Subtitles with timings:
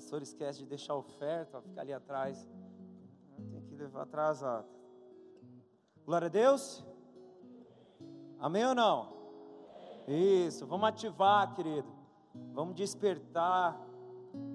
[0.00, 2.48] pastor esquece de deixar a oferta, fica ali atrás.
[3.52, 4.66] Tem que levar atrasado.
[6.06, 6.82] Glória a Deus.
[8.38, 9.12] Amém ou não?
[10.08, 11.86] Isso, vamos ativar, querido.
[12.54, 13.78] Vamos despertar.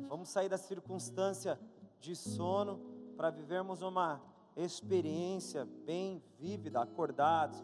[0.08, 1.60] Vamos sair da circunstância
[2.00, 2.80] de sono
[3.16, 4.20] para vivermos uma
[4.58, 7.64] experiência bem vívida, acordados.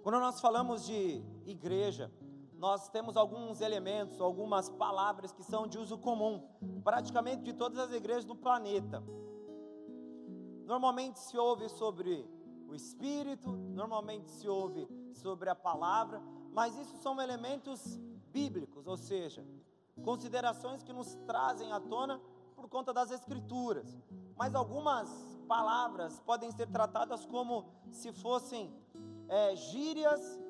[0.00, 2.08] Quando nós falamos de igreja,
[2.64, 6.42] nós temos alguns elementos, algumas palavras que são de uso comum,
[6.82, 9.04] praticamente de todas as igrejas do planeta.
[10.64, 12.26] Normalmente se ouve sobre
[12.66, 16.22] o Espírito, normalmente se ouve sobre a palavra,
[16.54, 18.00] mas isso são elementos
[18.32, 19.46] bíblicos, ou seja,
[20.02, 22.18] considerações que nos trazem à tona
[22.56, 23.94] por conta das Escrituras.
[24.38, 25.10] Mas algumas
[25.46, 28.74] palavras podem ser tratadas como se fossem
[29.28, 30.40] é, gírias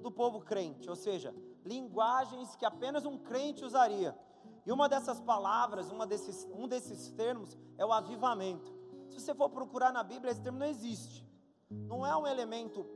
[0.00, 1.34] do povo crente, ou seja,
[1.68, 4.16] linguagens que apenas um crente usaria.
[4.64, 8.72] E uma dessas palavras, uma desses, um desses termos é o avivamento.
[9.08, 11.26] Se você for procurar na Bíblia, esse termo não existe.
[11.70, 12.86] Não é um elemento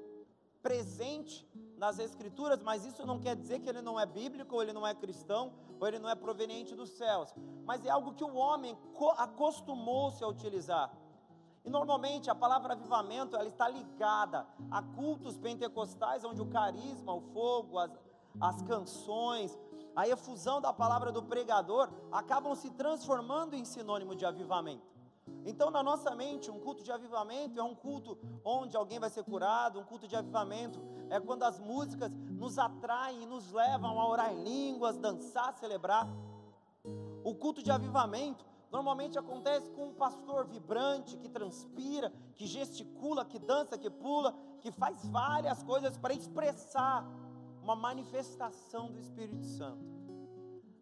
[0.63, 4.73] presente nas Escrituras, mas isso não quer dizer que ele não é bíblico, ou ele
[4.73, 7.35] não é cristão, ou ele não é proveniente dos céus.
[7.65, 8.79] Mas é algo que o homem
[9.19, 10.93] acostumou-se a utilizar.
[11.65, 17.21] E normalmente a palavra avivamento ela está ligada a cultos pentecostais, onde o carisma, o
[17.33, 17.91] fogo, as,
[18.41, 19.59] as canções,
[19.95, 24.93] a efusão da palavra do pregador acabam se transformando em sinônimo de avivamento.
[25.45, 29.23] Então, na nossa mente, um culto de avivamento é um culto onde alguém vai ser
[29.25, 34.09] curado, um culto de avivamento é quando as músicas nos atraem e nos levam a
[34.09, 36.09] orar em línguas, dançar, celebrar.
[37.25, 43.39] O culto de avivamento normalmente acontece com um pastor vibrante, que transpira, que gesticula, que
[43.39, 47.07] dança, que pula, que faz várias coisas para expressar
[47.63, 49.93] uma manifestação do Espírito Santo.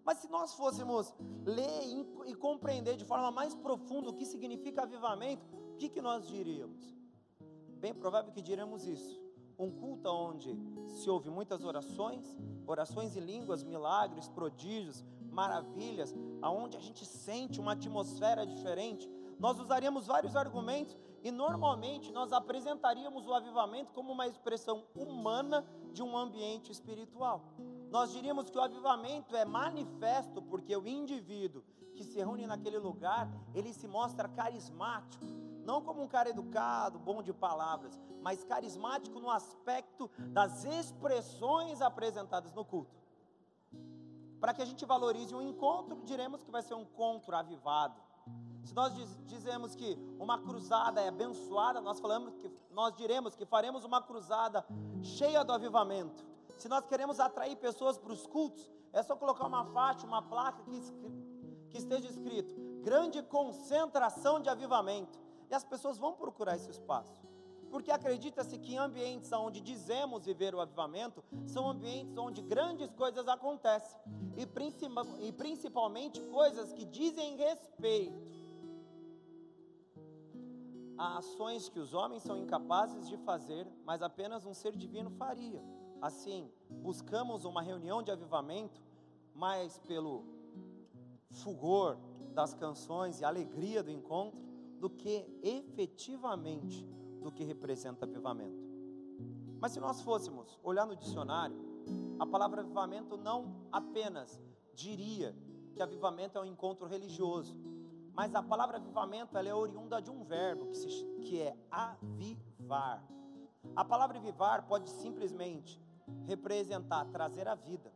[0.04, 1.14] Mas se nós fôssemos
[1.44, 1.82] ler
[2.26, 6.94] e compreender de forma mais profunda o que significa avivamento, o que, que nós diríamos?
[7.78, 9.20] Bem provável que diremos isso.
[9.58, 10.58] Um culto onde
[10.88, 12.34] se ouve muitas orações,
[12.66, 19.08] orações em línguas, milagres, prodígios, maravilhas, aonde a gente sente uma atmosfera diferente,
[19.38, 26.02] nós usaríamos vários argumentos e normalmente nós apresentaríamos o avivamento como uma expressão humana de
[26.02, 27.42] um ambiente espiritual.
[27.90, 31.62] Nós diríamos que o avivamento é manifesto porque o indivíduo
[31.94, 35.24] que se reúne naquele lugar, ele se mostra carismático,
[35.64, 42.52] não como um cara educado, bom de palavras, mas carismático no aspecto das expressões apresentadas
[42.52, 42.98] no culto.
[44.40, 48.00] Para que a gente valorize um encontro, diremos que vai ser um encontro avivado.
[48.64, 48.92] Se nós
[49.26, 54.64] dizemos que uma cruzada é abençoada, nós falamos que nós diremos que faremos uma cruzada
[55.02, 56.24] cheia do avivamento.
[56.58, 60.62] Se nós queremos atrair pessoas para os cultos, é só colocar uma faixa, uma placa
[60.62, 60.80] que,
[61.70, 65.18] que esteja escrito: grande concentração de avivamento.
[65.50, 67.20] E as pessoas vão procurar esse espaço
[67.70, 73.96] porque acredita-se que ambientes onde dizemos viver o avivamento, são ambientes onde grandes coisas acontecem,
[74.36, 78.39] e principalmente coisas que dizem respeito
[81.00, 85.64] a ações que os homens são incapazes de fazer, mas apenas um ser divino faria.
[85.98, 88.82] Assim, buscamos uma reunião de avivamento,
[89.34, 90.26] mais pelo
[91.30, 91.96] fulgor
[92.34, 94.38] das canções e alegria do encontro,
[94.78, 96.86] do que efetivamente
[97.22, 98.62] do que representa avivamento.
[99.58, 101.56] Mas se nós fôssemos olhar no dicionário,
[102.18, 104.38] a palavra avivamento não apenas
[104.74, 105.34] diria
[105.72, 107.56] que avivamento é um encontro religioso,
[108.20, 110.86] mas a palavra avivamento ela é oriunda de um verbo que, se,
[111.22, 113.02] que é avivar.
[113.74, 115.80] A palavra avivar pode simplesmente
[116.26, 117.90] representar, trazer a vida.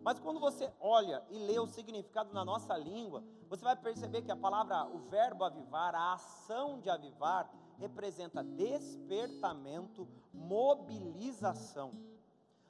[0.00, 4.30] Mas quando você olha e lê o significado na nossa língua, você vai perceber que
[4.30, 11.94] a palavra, o verbo avivar, a ação de avivar, representa despertamento, mobilização.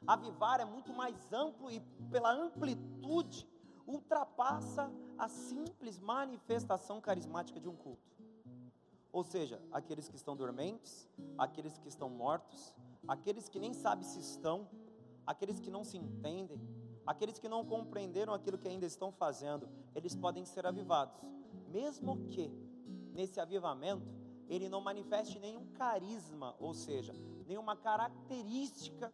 [0.06, 1.81] Avivar é muito mais amplo e,
[2.11, 3.46] pela amplitude,
[3.88, 8.17] ultrapassa a simples manifestação carismática de um culto.
[9.11, 11.08] Ou seja, aqueles que estão dormentes,
[11.38, 12.75] aqueles que estão mortos,
[13.08, 14.69] aqueles que nem sabem se estão,
[15.26, 16.61] aqueles que não se entendem,
[17.06, 21.19] aqueles que não compreenderam aquilo que ainda estão fazendo, eles podem ser avivados,
[21.69, 22.52] mesmo que
[23.14, 24.06] nesse avivamento
[24.49, 27.14] ele não manifeste nenhum carisma, ou seja,
[27.46, 29.11] nenhuma característica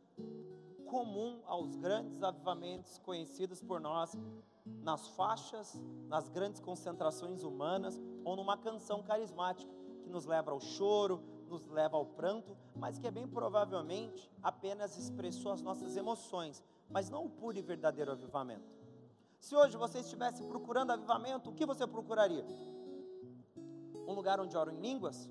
[0.86, 4.16] comum aos grandes avivamentos conhecidos por nós
[4.64, 9.72] nas faixas, nas grandes concentrações humanas ou numa canção carismática
[10.02, 14.96] que nos leva ao choro, nos leva ao pranto, mas que é bem provavelmente apenas
[14.96, 18.72] expressou as nossas emoções, mas não o puro e verdadeiro avivamento.
[19.38, 22.44] Se hoje você estivesse procurando avivamento, o que você procuraria?
[24.06, 25.28] Um lugar onde oram em línguas?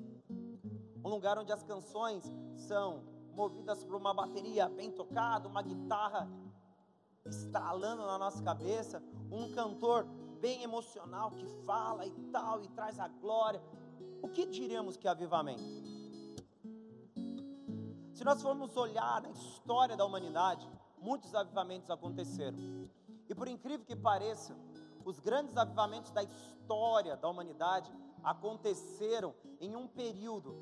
[1.03, 2.23] Um lugar onde as canções
[2.55, 3.03] são
[3.33, 6.29] movidas por uma bateria bem tocada, uma guitarra
[7.25, 10.05] estralando na nossa cabeça, um cantor
[10.41, 13.61] bem emocional que fala e tal e traz a glória.
[14.21, 15.63] O que diríamos que é avivamento?
[18.13, 20.69] Se nós formos olhar na história da humanidade,
[21.01, 22.57] muitos avivamentos aconteceram.
[23.27, 24.55] E por incrível que pareça,
[25.03, 27.91] os grandes avivamentos da história da humanidade
[28.23, 30.55] aconteceram em um período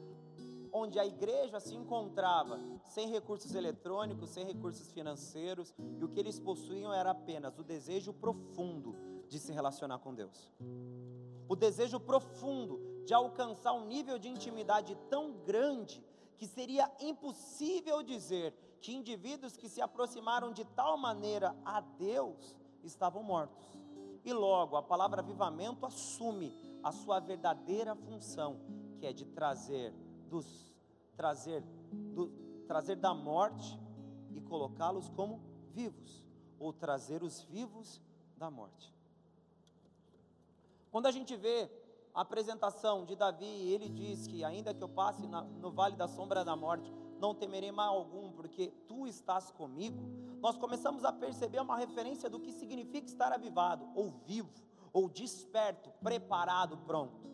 [0.74, 6.40] onde a igreja se encontrava sem recursos eletrônicos, sem recursos financeiros, e o que eles
[6.40, 8.96] possuíam era apenas o desejo profundo
[9.28, 10.52] de se relacionar com Deus.
[11.48, 16.04] O desejo profundo de alcançar um nível de intimidade tão grande
[16.38, 23.22] que seria impossível dizer que indivíduos que se aproximaram de tal maneira a Deus estavam
[23.22, 23.78] mortos.
[24.24, 28.60] E logo a palavra avivamento assume a sua verdadeira função,
[29.00, 29.94] que é de trazer
[30.32, 30.72] dos
[31.16, 31.62] trazer
[32.16, 32.30] do,
[32.66, 33.80] trazer da morte
[34.34, 35.42] e colocá-los como
[35.74, 36.24] vivos,
[36.58, 38.02] ou trazer os vivos
[38.38, 38.92] da morte.
[40.90, 41.70] Quando a gente vê
[42.14, 46.08] a apresentação de Davi, ele diz que ainda que eu passe na, no vale da
[46.08, 50.02] sombra da morte, não temerei mal algum, porque tu estás comigo.
[50.42, 54.52] Nós começamos a perceber uma referência do que significa estar avivado, ou vivo,
[54.92, 57.31] ou desperto, preparado, pronto.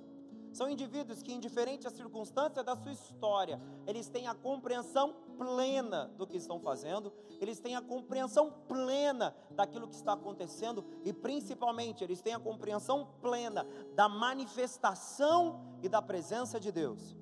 [0.51, 6.25] São indivíduos que, indiferente à circunstância da sua história, eles têm a compreensão plena do
[6.25, 12.21] que estão fazendo, eles têm a compreensão plena daquilo que está acontecendo e, principalmente, eles
[12.21, 13.65] têm a compreensão plena
[13.95, 17.15] da manifestação e da presença de Deus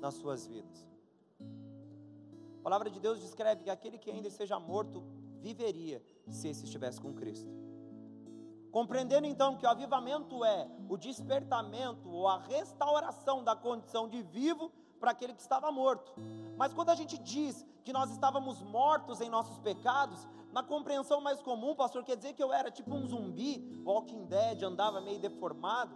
[0.00, 0.86] nas suas vidas.
[1.40, 5.02] A palavra de Deus descreve que aquele que ainda seja morto
[5.40, 7.67] viveria se esse estivesse com Cristo.
[8.70, 14.70] Compreendendo então que o avivamento é o despertamento ou a restauração da condição de vivo
[15.00, 16.12] para aquele que estava morto.
[16.56, 21.40] Mas quando a gente diz que nós estávamos mortos em nossos pecados, na compreensão mais
[21.40, 25.94] comum, pastor, quer dizer que eu era tipo um zumbi, Walking Dead, andava meio deformado.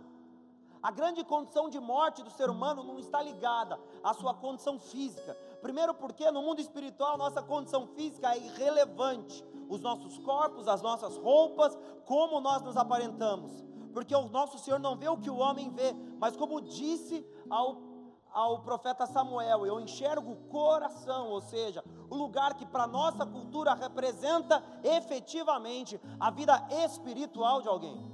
[0.82, 5.36] A grande condição de morte do ser humano não está ligada à sua condição física.
[5.62, 9.44] Primeiro, porque no mundo espiritual nossa condição física é irrelevante.
[9.68, 13.64] Os nossos corpos, as nossas roupas, como nós nos aparentamos.
[13.92, 17.80] Porque o nosso Senhor não vê o que o homem vê, mas como disse ao,
[18.32, 23.72] ao profeta Samuel, eu enxergo o coração, ou seja, o lugar que para nossa cultura
[23.72, 28.10] representa efetivamente a vida espiritual de alguém.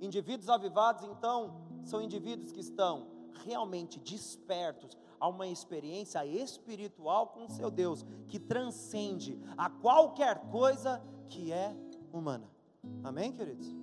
[0.00, 3.06] Indivíduos avivados, então, são indivíduos que estão
[3.44, 11.52] realmente despertos a uma experiência espiritual com seu Deus, que transcende a qualquer coisa que
[11.52, 11.74] é
[12.12, 12.50] humana.
[13.02, 13.74] Amém, queridos?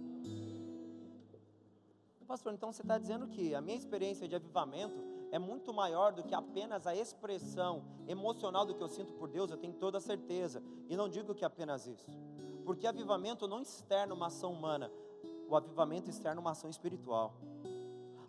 [2.28, 5.00] Pastor, então você está dizendo que a minha experiência de avivamento
[5.32, 9.52] é muito maior do que apenas a expressão emocional do que eu sinto por Deus,
[9.52, 10.62] eu tenho toda a certeza.
[10.90, 12.10] E não digo que é apenas isso.
[12.66, 14.92] Porque avivamento não externa uma ação humana,
[15.48, 17.36] o avivamento externa uma ação espiritual.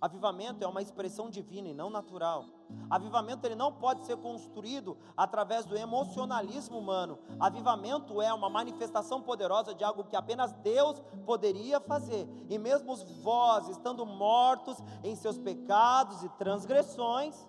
[0.00, 2.44] Avivamento é uma expressão divina e não natural.
[2.90, 7.18] Avivamento ele não pode ser construído através do emocionalismo humano.
[7.38, 12.28] Avivamento é uma manifestação poderosa de algo que apenas Deus poderia fazer.
[12.48, 17.46] E mesmo vós, estando mortos em seus pecados e transgressões,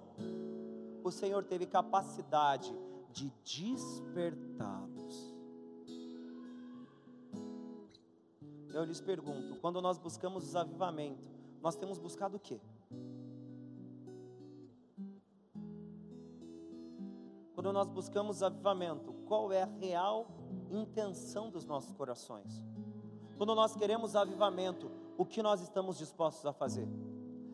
[1.04, 2.74] o Senhor teve capacidade
[3.12, 5.36] de despertá-los.
[8.74, 12.60] Eu lhes pergunto: quando nós buscamos avivamento, nós temos buscado o quê?
[17.54, 20.28] Quando nós buscamos avivamento, qual é a real
[20.70, 22.64] intenção dos nossos corações?
[23.38, 26.88] Quando nós queremos avivamento, o que nós estamos dispostos a fazer?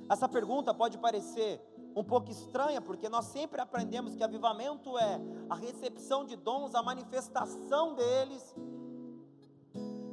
[0.09, 1.61] Essa pergunta pode parecer
[1.95, 5.19] um pouco estranha, porque nós sempre aprendemos que avivamento é
[5.49, 8.55] a recepção de dons, a manifestação deles,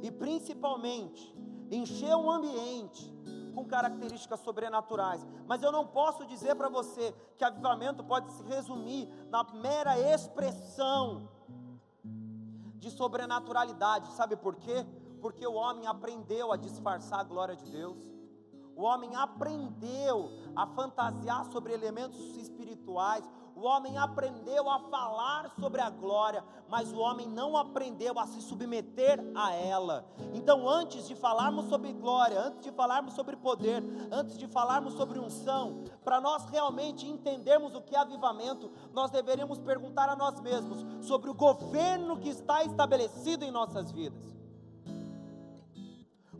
[0.01, 1.35] e principalmente
[1.69, 3.13] encher um ambiente
[3.51, 5.25] com características sobrenaturais.
[5.47, 11.29] Mas eu não posso dizer para você que avivamento pode se resumir na mera expressão
[12.75, 14.11] de sobrenaturalidade.
[14.13, 14.85] Sabe por quê?
[15.21, 17.97] Porque o homem aprendeu a disfarçar a glória de Deus.
[18.75, 23.23] O homem aprendeu a fantasiar sobre elementos espirituais,
[23.55, 28.41] o homem aprendeu a falar sobre a glória, mas o homem não aprendeu a se
[28.41, 30.05] submeter a ela.
[30.33, 35.19] Então, antes de falarmos sobre glória, antes de falarmos sobre poder, antes de falarmos sobre
[35.19, 40.85] unção, para nós realmente entendermos o que é avivamento, nós deveríamos perguntar a nós mesmos
[41.05, 44.40] sobre o governo que está estabelecido em nossas vidas.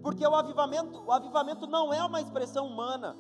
[0.02, 3.16] Porque o avivamento, o avivamento não é uma expressão humana.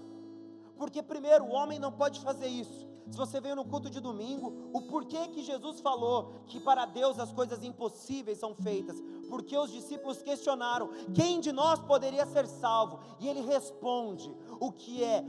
[0.77, 2.89] Porque primeiro, o homem não pode fazer isso.
[3.09, 7.19] Se você veio no culto de domingo, o porquê que Jesus falou que para Deus
[7.19, 9.01] as coisas impossíveis são feitas?
[9.29, 12.99] Porque os discípulos questionaram: quem de nós poderia ser salvo?
[13.19, 15.25] E ele responde: o que é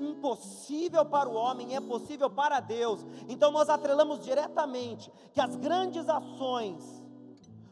[0.00, 3.04] impossível para o homem é possível para Deus.
[3.28, 7.03] Então nós atrelamos diretamente que as grandes ações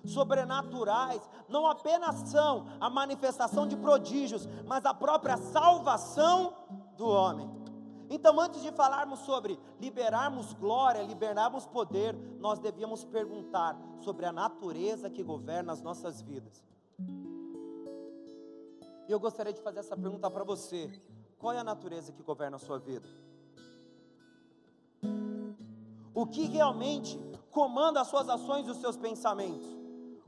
[0.05, 6.55] sobrenaturais não apenas são a manifestação de prodígios, mas a própria salvação
[6.97, 7.51] do homem.
[8.11, 15.09] Então, antes de falarmos sobre liberarmos glória, liberarmos poder, nós devíamos perguntar sobre a natureza
[15.09, 16.63] que governa as nossas vidas.
[19.09, 20.91] Eu gostaria de fazer essa pergunta para você:
[21.39, 23.09] qual é a natureza que governa a sua vida?
[26.15, 27.19] O que realmente
[27.51, 29.82] comanda as suas ações e os seus pensamentos?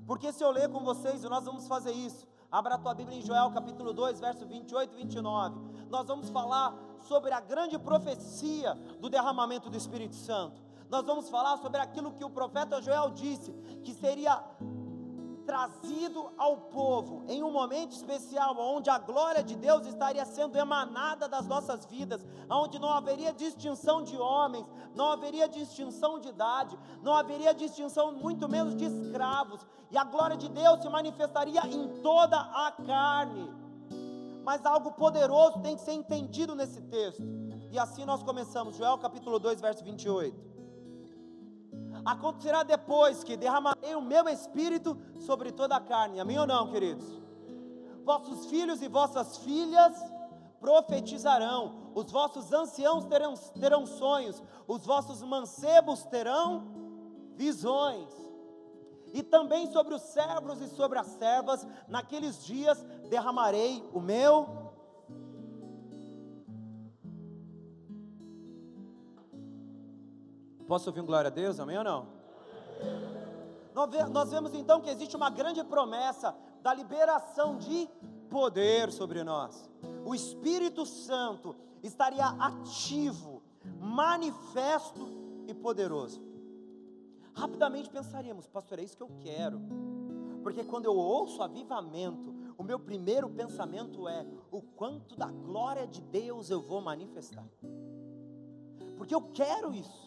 [0.06, 3.22] Porque se eu ler com vocês, nós vamos fazer isso, abra a tua Bíblia em
[3.22, 5.60] Joel capítulo 2, verso 28 e 29.
[5.88, 10.62] Nós vamos falar sobre a grande profecia do derramamento do Espírito Santo.
[10.90, 14.42] Nós vamos falar sobre aquilo que o profeta Joel disse, que seria
[15.44, 21.28] trazido ao povo em um momento especial, onde a glória de Deus estaria sendo emanada
[21.28, 27.14] das nossas vidas, onde não haveria distinção de homens, não haveria distinção de idade, não
[27.14, 29.60] haveria distinção muito menos de escravos,
[29.90, 33.64] e a glória de Deus se manifestaria em toda a carne
[34.44, 37.22] mas algo poderoso tem que ser entendido nesse texto.
[37.72, 40.53] E assim nós começamos, Joel capítulo 2, verso 28.
[42.04, 46.20] Acontecerá depois que derramarei o meu espírito sobre toda a carne.
[46.20, 47.20] Amém ou não, queridos?
[48.04, 49.96] Vossos filhos e vossas filhas
[50.60, 56.66] profetizarão, os vossos anciãos terão, terão sonhos, os vossos mancebos terão
[57.36, 58.08] visões
[59.12, 64.63] e também sobre os servos e sobre as servas, naqueles dias derramarei o meu.
[70.66, 71.58] Posso ouvir um glória a Deus?
[71.60, 72.06] Amém ou não?
[74.12, 77.88] Nós vemos então que existe uma grande promessa da liberação de
[78.30, 79.70] poder sobre nós.
[80.04, 83.42] O Espírito Santo estaria ativo,
[83.80, 85.08] manifesto
[85.46, 86.34] e poderoso
[87.34, 89.60] rapidamente pensaríamos, pastor, é isso que eu quero.
[90.42, 96.00] Porque quando eu ouço avivamento, o meu primeiro pensamento é: o quanto da glória de
[96.00, 97.46] Deus eu vou manifestar.
[98.96, 100.03] Porque eu quero isso,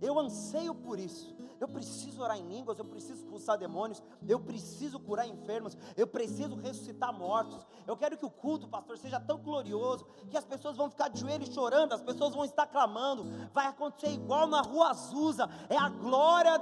[0.00, 1.34] eu anseio por isso.
[1.58, 6.54] Eu preciso orar em línguas, eu preciso expulsar demônios, eu preciso curar enfermos, eu preciso
[6.56, 7.66] ressuscitar mortos.
[7.86, 11.20] Eu quero que o culto, pastor, seja tão glorioso que as pessoas vão ficar de
[11.20, 13.24] joelhos chorando, as pessoas vão estar clamando.
[13.54, 16.60] Vai acontecer igual na rua Azusa, é a glória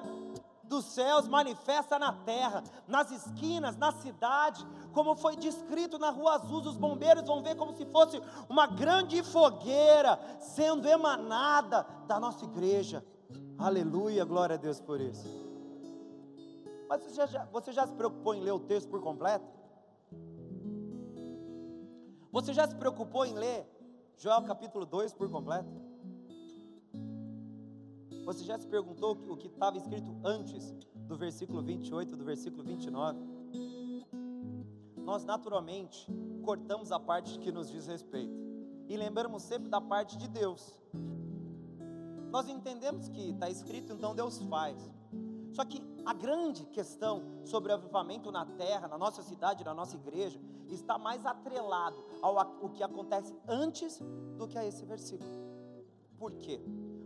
[0.62, 6.70] dos céus manifesta na terra, nas esquinas, na cidade, como foi descrito na rua Azusa,
[6.70, 13.04] os bombeiros vão ver como se fosse uma grande fogueira sendo emanada da nossa igreja.
[13.58, 15.26] Aleluia, glória a Deus por isso.
[16.88, 19.46] Mas você já, você já se preocupou em ler o texto por completo?
[22.32, 23.66] Você já se preocupou em ler
[24.16, 25.70] Joel capítulo 2 por completo?
[28.24, 30.74] Você já se perguntou o que estava escrito antes
[31.06, 33.18] do versículo 28 do versículo 29?
[34.96, 36.10] Nós naturalmente
[36.42, 38.34] cortamos a parte que nos diz respeito
[38.88, 40.78] e lembramos sempre da parte de Deus.
[42.34, 44.76] Nós entendemos que está escrito, então Deus faz.
[45.52, 49.94] Só que a grande questão sobre o avivamento na terra, na nossa cidade, na nossa
[49.94, 54.02] igreja, está mais atrelado ao, ao que acontece antes
[54.36, 55.30] do que a esse versículo.
[56.18, 56.60] Por quê?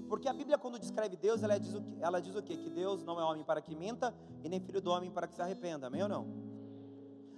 [0.08, 2.56] Porque a Bíblia, quando descreve Deus, ela diz o, que, ela diz o quê?
[2.56, 5.34] Que Deus não é homem para que minta e nem filho do homem para que
[5.34, 5.88] se arrependa.
[5.88, 6.26] Amém ou não?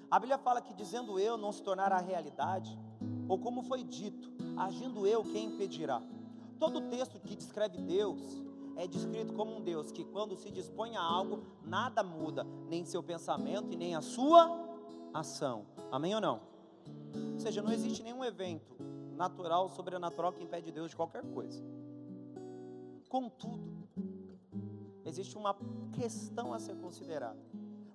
[0.09, 2.79] A Bíblia fala que dizendo eu não se tornará realidade,
[3.29, 6.01] ou como foi dito, agindo eu, quem impedirá?
[6.61, 8.21] Todo texto que descreve Deus
[8.77, 13.03] é descrito como um Deus que, quando se dispõe a algo, nada muda, nem seu
[13.03, 14.69] pensamento e nem a sua
[15.15, 15.65] ação.
[15.91, 16.43] Amém ou não?
[17.33, 18.77] Ou seja, não existe nenhum evento
[19.17, 21.65] natural, sobrenatural que impede Deus de qualquer coisa.
[23.09, 23.89] Contudo,
[25.03, 25.57] existe uma
[25.93, 27.41] questão a ser considerada.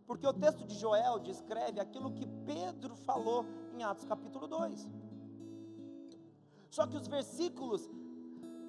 [0.07, 3.45] Porque o texto de Joel descreve aquilo que Pedro falou
[3.75, 4.87] em Atos capítulo 2.
[6.71, 7.89] Só que os versículos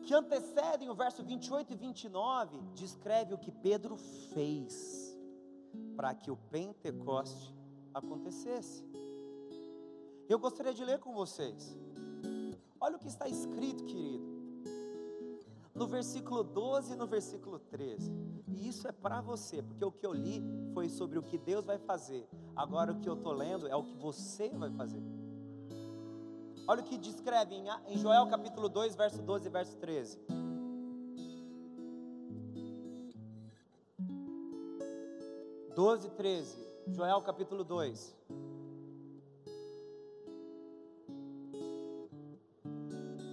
[0.06, 3.96] que antecedem o verso 28 e 29 descreve o que Pedro
[4.32, 5.18] fez
[5.96, 7.52] para que o Pentecoste
[7.92, 8.84] acontecesse.
[10.28, 11.76] Eu gostaria de ler com vocês.
[12.80, 14.24] Olha o que está escrito, querido.
[15.74, 18.08] No versículo 12 e no versículo 13.
[18.46, 20.40] E isso é para você, porque o que eu li
[20.72, 22.28] foi sobre o que Deus vai fazer.
[22.54, 25.02] Agora o que eu estou lendo é o que você vai fazer.
[26.68, 30.18] Olha o que descreve em, Joel capítulo 2, verso 12 e verso 13.
[35.76, 36.56] Doze, treze,
[36.88, 38.16] Joel capítulo 2.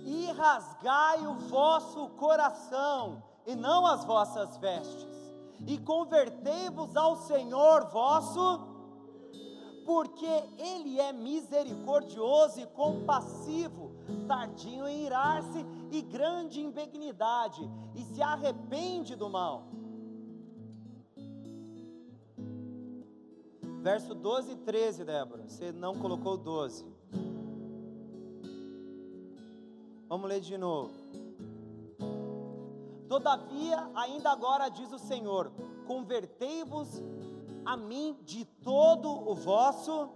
[0.06, 5.08] E rasgai o vosso coração, e não as vossas vestes,
[5.66, 8.73] e convertei-vos ao Senhor vosso
[9.94, 10.26] porque
[10.58, 13.92] Ele é misericordioso e compassivo,
[14.28, 17.62] tardio em irar-se e grande em benignidade,
[17.94, 19.68] e se arrepende do mal.
[23.84, 25.48] Verso 12 e 13, Débora.
[25.48, 26.84] Você não colocou 12.
[30.10, 30.92] Vamos ler de novo.
[33.08, 35.52] Todavia, ainda agora diz o Senhor:
[35.86, 37.00] convertei-vos
[37.66, 40.10] a mim de todo o vosso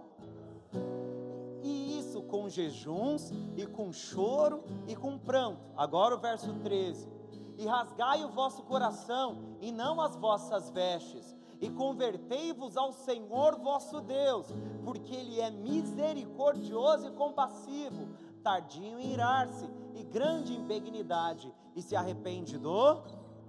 [1.62, 5.60] e isso com jejuns e com choro e com pranto.
[5.76, 7.08] Agora o verso 13.
[7.56, 14.00] E rasgai o vosso coração e não as vossas vestes, e convertei-vos ao Senhor vosso
[14.00, 14.46] Deus,
[14.84, 18.08] porque ele é misericordioso e compassivo,
[18.44, 23.02] tardio em irar-se e grande em benignidade, e se arrepende do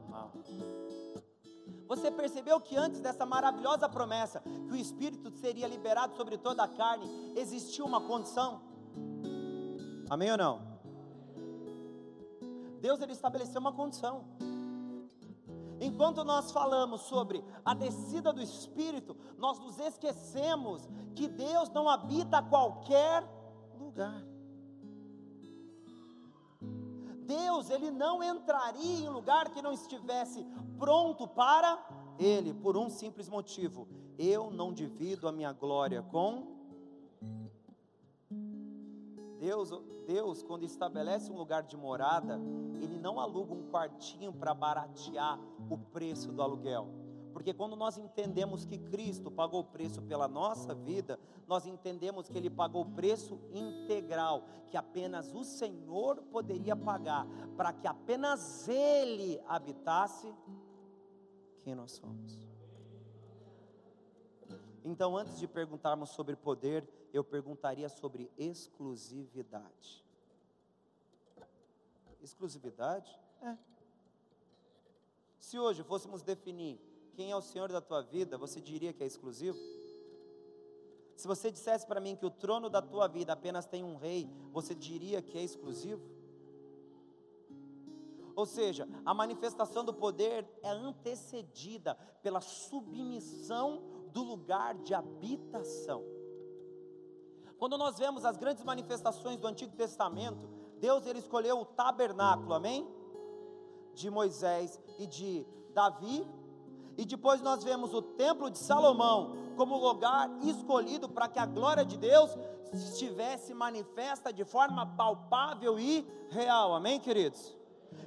[0.10, 0.32] mal.
[1.90, 6.68] Você percebeu que antes dessa maravilhosa promessa, que o Espírito seria liberado sobre toda a
[6.68, 8.62] carne, existiu uma condição?
[10.08, 10.62] Amém ou não?
[12.80, 14.24] Deus ele estabeleceu uma condição.
[15.82, 22.44] Enquanto nós falamos sobre a descida do Espírito, nós nos esquecemos que Deus não habita
[22.44, 23.28] qualquer
[23.80, 24.24] lugar.
[27.30, 30.44] Deus, ele não entraria em lugar que não estivesse
[30.80, 31.78] pronto para
[32.20, 36.60] ele, por um simples motivo: eu não divido a minha glória com
[39.40, 39.72] Deus,
[40.06, 42.42] Deus, quando estabelece um lugar de morada,
[42.82, 46.90] Ele não aluga um quartinho para baratear o preço do aluguel.
[47.32, 52.38] Porque quando nós entendemos que Cristo pagou o preço pela nossa vida, nós entendemos que
[52.38, 59.40] Ele pagou o preço integral, que apenas o Senhor poderia pagar, para que apenas Ele
[59.48, 60.34] habitasse
[61.70, 62.48] quem nós somos.
[64.84, 70.04] Então, antes de perguntarmos sobre poder, eu perguntaria sobre exclusividade.
[72.24, 73.16] Exclusividade?
[73.44, 73.56] É.
[75.38, 76.80] Se hoje fôssemos definir
[77.14, 79.60] quem é o Senhor da tua vida, você diria que é exclusivo?
[81.16, 84.28] Se você dissesse para mim que o trono da tua vida apenas tem um rei,
[84.52, 86.02] você diria que é exclusivo?
[88.40, 96.06] Ou seja, a manifestação do poder é antecedida pela submissão do lugar de habitação.
[97.58, 100.48] Quando nós vemos as grandes manifestações do Antigo Testamento,
[100.80, 102.88] Deus ele escolheu o tabernáculo, amém?
[103.94, 106.26] De Moisés e de Davi,
[106.98, 111.84] e depois nós vemos o templo de Salomão como lugar escolhido para que a glória
[111.84, 112.38] de Deus
[112.72, 116.74] estivesse manifesta de forma palpável e real.
[116.74, 117.59] Amém, queridos?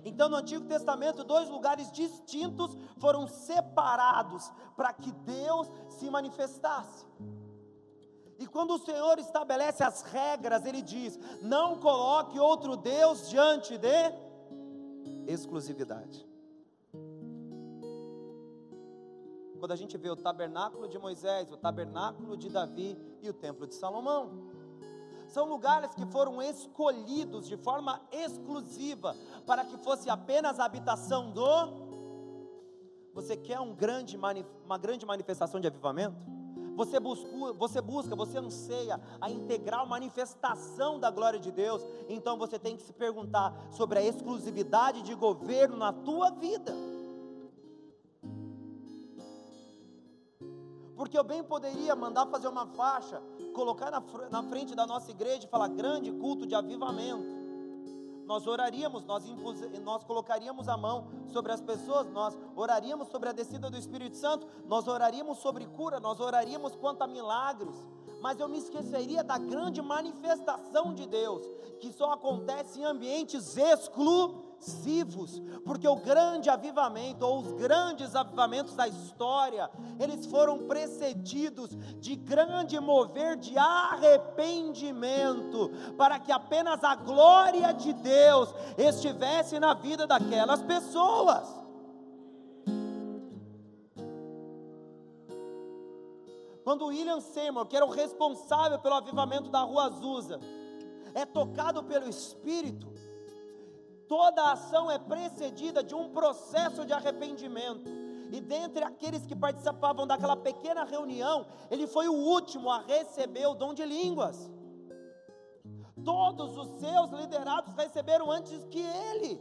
[0.05, 7.07] Então, no Antigo Testamento, dois lugares distintos foram separados para que Deus se manifestasse.
[8.39, 14.13] E quando o Senhor estabelece as regras, Ele diz: não coloque outro Deus diante de
[15.27, 16.33] exclusividade.
[19.63, 23.65] quando a gente vê o tabernáculo de Moisés, o tabernáculo de Davi e o templo
[23.65, 24.51] de Salomão.
[25.33, 29.17] São lugares que foram escolhidos de forma exclusiva
[29.47, 31.43] para que fosse apenas a habitação do.
[33.15, 36.23] Você quer um grande, uma grande manifestação de avivamento?
[36.77, 41.83] Você você busca, você anseia a integral manifestação da glória de Deus.
[42.11, 46.75] Então você tem que se perguntar sobre a exclusividade de governo na tua vida.
[50.95, 53.21] Porque eu bem poderia mandar fazer uma faixa,
[53.53, 57.43] colocar na, na frente da nossa igreja e falar grande culto de avivamento.
[58.27, 59.25] Nós oraríamos, nós,
[59.83, 64.47] nós colocaríamos a mão sobre as pessoas, nós oraríamos sobre a descida do Espírito Santo,
[64.67, 67.77] nós oraríamos sobre cura, nós oraríamos quanto a milagres,
[68.21, 71.45] mas eu me esqueceria da grande manifestação de Deus,
[71.81, 74.52] que só acontece em ambientes exclusivos,
[75.65, 81.71] porque o grande avivamento, ou os grandes avivamentos da história, eles foram precedidos
[82.01, 90.07] de grande mover de arrependimento, para que apenas a glória de Deus estivesse na vida
[90.07, 91.63] daquelas pessoas.
[96.65, 100.39] Quando William Seymour, que era o responsável pelo avivamento da Rua Azusa,
[101.15, 102.92] é tocado pelo Espírito,
[104.13, 107.89] toda ação é precedida de um processo de arrependimento.
[108.31, 113.55] E dentre aqueles que participavam daquela pequena reunião, ele foi o último a receber o
[113.55, 114.51] dom de línguas.
[116.05, 119.41] Todos os seus liderados receberam antes que ele.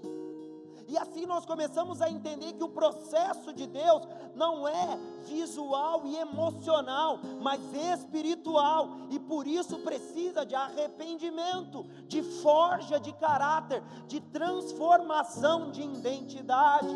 [0.92, 6.18] E assim nós começamos a entender que o processo de Deus não é visual e
[6.18, 15.72] emocional, mas espiritual, e por isso precisa de arrependimento, de forja de caráter, de transformação
[15.72, 16.94] de identidade.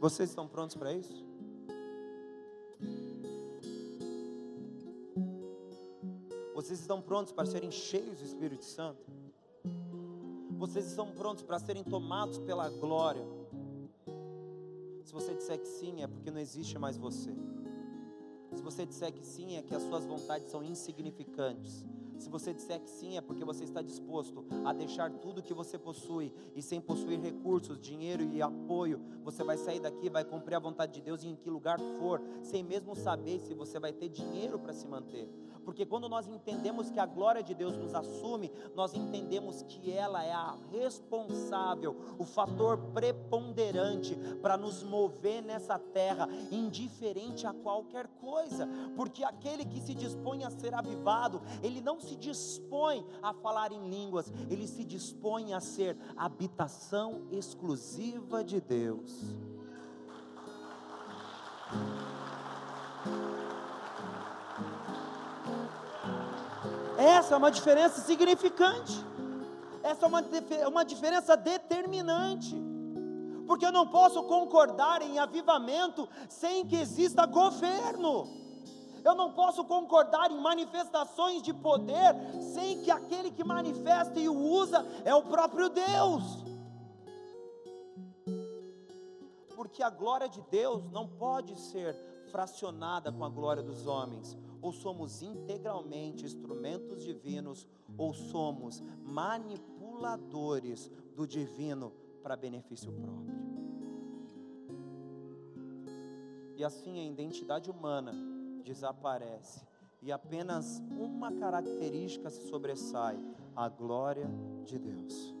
[0.00, 1.27] Vocês estão prontos para isso?
[6.58, 9.06] Vocês estão prontos para serem cheios do Espírito Santo?
[10.58, 13.24] Vocês estão prontos para serem tomados pela glória?
[15.04, 17.32] Se você disser que sim, é porque não existe mais você.
[18.56, 21.86] Se você disser que sim, é que as suas vontades são insignificantes.
[22.18, 25.78] Se você disser que sim, é porque você está disposto a deixar tudo que você
[25.78, 30.58] possui e sem possuir recursos, dinheiro e apoio, você vai sair daqui, vai cumprir a
[30.58, 34.58] vontade de Deus em que lugar for, sem mesmo saber se você vai ter dinheiro
[34.58, 35.30] para se manter
[35.68, 40.24] porque quando nós entendemos que a glória de Deus nos assume, nós entendemos que ela
[40.24, 48.66] é a responsável, o fator preponderante para nos mover nessa terra, indiferente a qualquer coisa,
[48.96, 53.90] porque aquele que se dispõe a ser avivado, ele não se dispõe a falar em
[53.90, 59.36] línguas, ele se dispõe a ser habitação exclusiva de Deus.
[67.08, 68.92] Essa é uma diferença significante.
[69.82, 70.22] Essa é uma,
[70.68, 72.54] uma diferença determinante.
[73.46, 78.28] Porque eu não posso concordar em avivamento sem que exista governo.
[79.02, 82.14] Eu não posso concordar em manifestações de poder
[82.52, 86.44] sem que aquele que manifesta e o usa é o próprio Deus.
[89.56, 91.96] Porque a glória de Deus não pode ser
[92.30, 97.66] fracionada com a glória dos homens ou somos integralmente instrumentos divinos,
[97.96, 101.92] ou somos manipuladores do divino
[102.22, 103.38] para benefício próprio.
[106.56, 108.12] E assim a identidade humana
[108.64, 109.64] desaparece
[110.02, 113.16] e apenas uma característica se sobressai:
[113.54, 114.28] a glória
[114.64, 115.34] de Deus.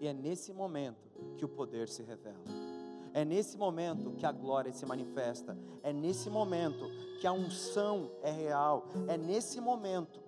[0.00, 2.67] E é nesse momento que o poder se revela.
[3.14, 5.56] É nesse momento que a glória se manifesta.
[5.82, 6.88] É nesse momento
[7.20, 8.86] que a unção é real.
[9.06, 10.20] É nesse momento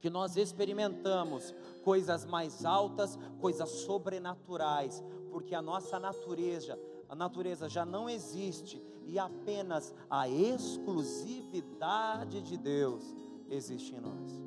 [0.00, 7.86] que nós experimentamos coisas mais altas, coisas sobrenaturais, porque a nossa natureza, a natureza já
[7.86, 13.02] não existe e apenas a exclusividade de Deus
[13.48, 14.42] existe em nós.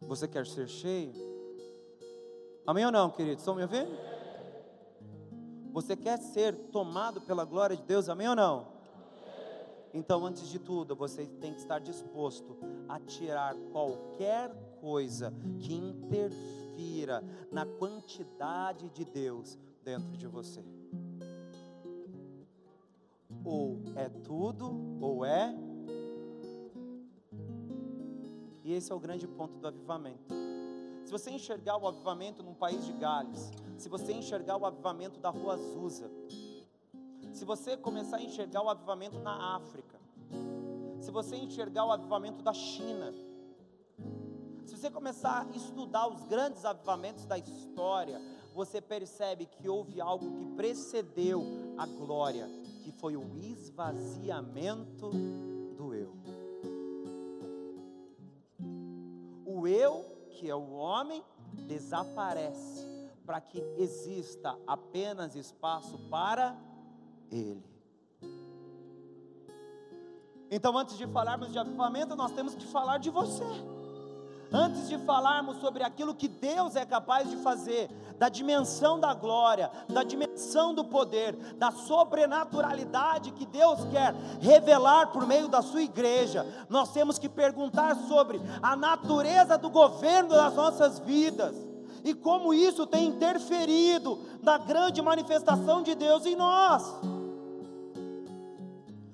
[0.00, 1.35] Você quer ser cheio?
[2.66, 3.42] Amém ou não, queridos?
[3.42, 3.96] Estão me ouvindo?
[5.72, 8.08] Você quer ser tomado pela glória de Deus?
[8.08, 8.66] Amém ou não?
[9.94, 12.56] Então, antes de tudo, você tem que estar disposto
[12.88, 14.50] a tirar qualquer
[14.80, 20.64] coisa que interfira na quantidade de Deus dentro de você.
[23.44, 25.54] Ou é tudo, ou é.
[28.64, 30.45] E esse é o grande ponto do avivamento.
[31.06, 35.30] Se você enxergar o avivamento num país de Gales, se você enxergar o avivamento da
[35.30, 36.10] Rua Azusa,
[37.32, 40.00] se você começar a enxergar o avivamento na África,
[41.00, 43.14] se você enxergar o avivamento da China,
[44.64, 48.20] se você começar a estudar os grandes avivamentos da história,
[48.52, 51.44] você percebe que houve algo que precedeu
[51.78, 52.48] a glória,
[52.82, 55.12] que foi o esvaziamento
[55.76, 56.12] do eu.
[59.44, 61.24] O eu que é o homem,
[61.66, 62.84] desaparece,
[63.24, 66.56] para que exista apenas espaço para
[67.30, 67.64] ele.
[70.50, 73.44] Então, antes de falarmos de avivamento, nós temos que falar de você.
[74.52, 79.70] Antes de falarmos sobre aquilo que Deus é capaz de fazer, da dimensão da glória,
[79.88, 86.46] da dimensão do poder, da sobrenaturalidade que Deus quer revelar por meio da sua igreja,
[86.68, 91.54] nós temos que perguntar sobre a natureza do governo das nossas vidas
[92.04, 96.94] e como isso tem interferido na grande manifestação de Deus em nós.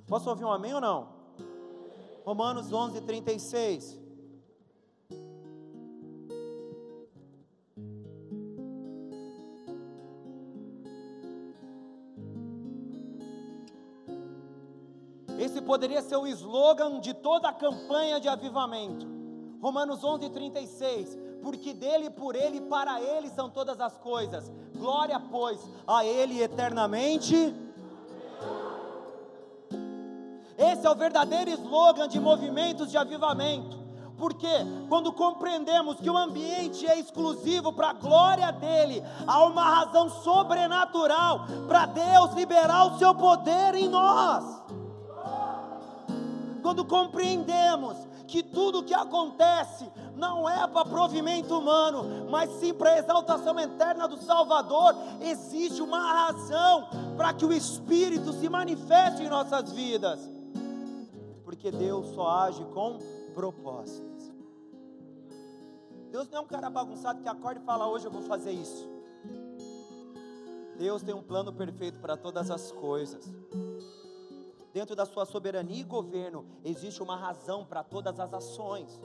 [0.07, 1.09] Posso ouvir um amém ou não?
[2.25, 4.02] Romanos 11, 36.
[15.67, 19.07] Poderia ser o slogan de toda a campanha de avivamento.
[19.61, 24.51] Romanos 11, 36 porque dele, por ele e para ele são todas as coisas.
[24.77, 27.55] Glória, pois, a ele eternamente.
[30.57, 33.83] Esse é o verdadeiro slogan de movimentos de avivamento.
[34.17, 34.47] Porque
[34.89, 41.47] quando compreendemos que o ambiente é exclusivo para a glória dele, há uma razão sobrenatural
[41.67, 44.63] para Deus liberar o seu poder em nós.
[46.63, 47.97] Quando compreendemos
[48.29, 54.07] que tudo que acontece não é para provimento humano, mas sim para a exaltação eterna
[54.07, 60.31] do Salvador, existe uma razão para que o Espírito se manifeste em nossas vidas,
[61.45, 62.99] porque Deus só age com
[63.35, 64.33] propósitos.
[66.11, 68.89] Deus não é um cara bagunçado que acorda e fala: Hoje eu vou fazer isso.
[70.79, 73.31] Deus tem um plano perfeito para todas as coisas
[74.73, 79.01] dentro da sua soberania e governo, existe uma razão para todas as ações.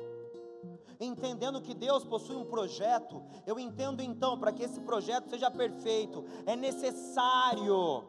[0.99, 6.23] Entendendo que Deus possui um projeto, eu entendo então, para que esse projeto seja perfeito,
[6.45, 8.05] é necessário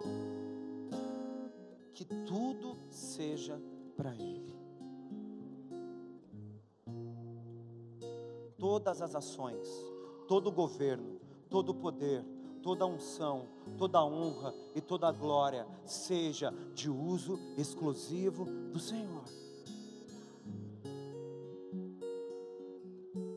[1.92, 3.61] que tudo seja
[3.97, 4.57] para Ele.
[8.57, 9.68] Todas as ações,
[10.27, 12.25] todo o governo, todo o poder,
[12.62, 19.25] toda unção, toda honra e toda glória seja de uso exclusivo do Senhor.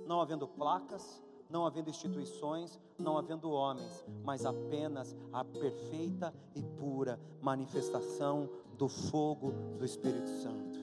[0.05, 7.19] Não havendo placas, não havendo instituições, não havendo homens, mas apenas a perfeita e pura
[7.41, 10.79] manifestação do fogo do Espírito Santo.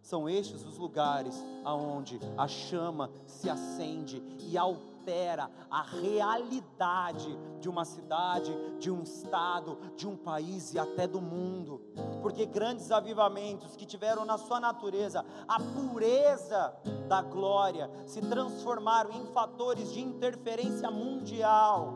[0.00, 7.68] São estes os lugares aonde a chama se acende e altera altera a realidade de
[7.68, 11.80] uma cidade, de um estado, de um país e até do mundo.
[12.22, 16.74] Porque grandes avivamentos que tiveram na sua natureza a pureza
[17.06, 21.94] da glória se transformaram em fatores de interferência mundial.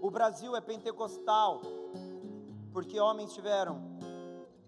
[0.00, 1.62] O Brasil é pentecostal
[2.72, 3.80] porque homens tiveram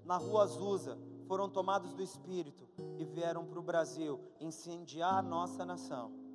[0.04, 2.66] na rua Azusa, foram tomados do Espírito
[2.98, 6.25] e vieram para o Brasil incendiar a nossa nação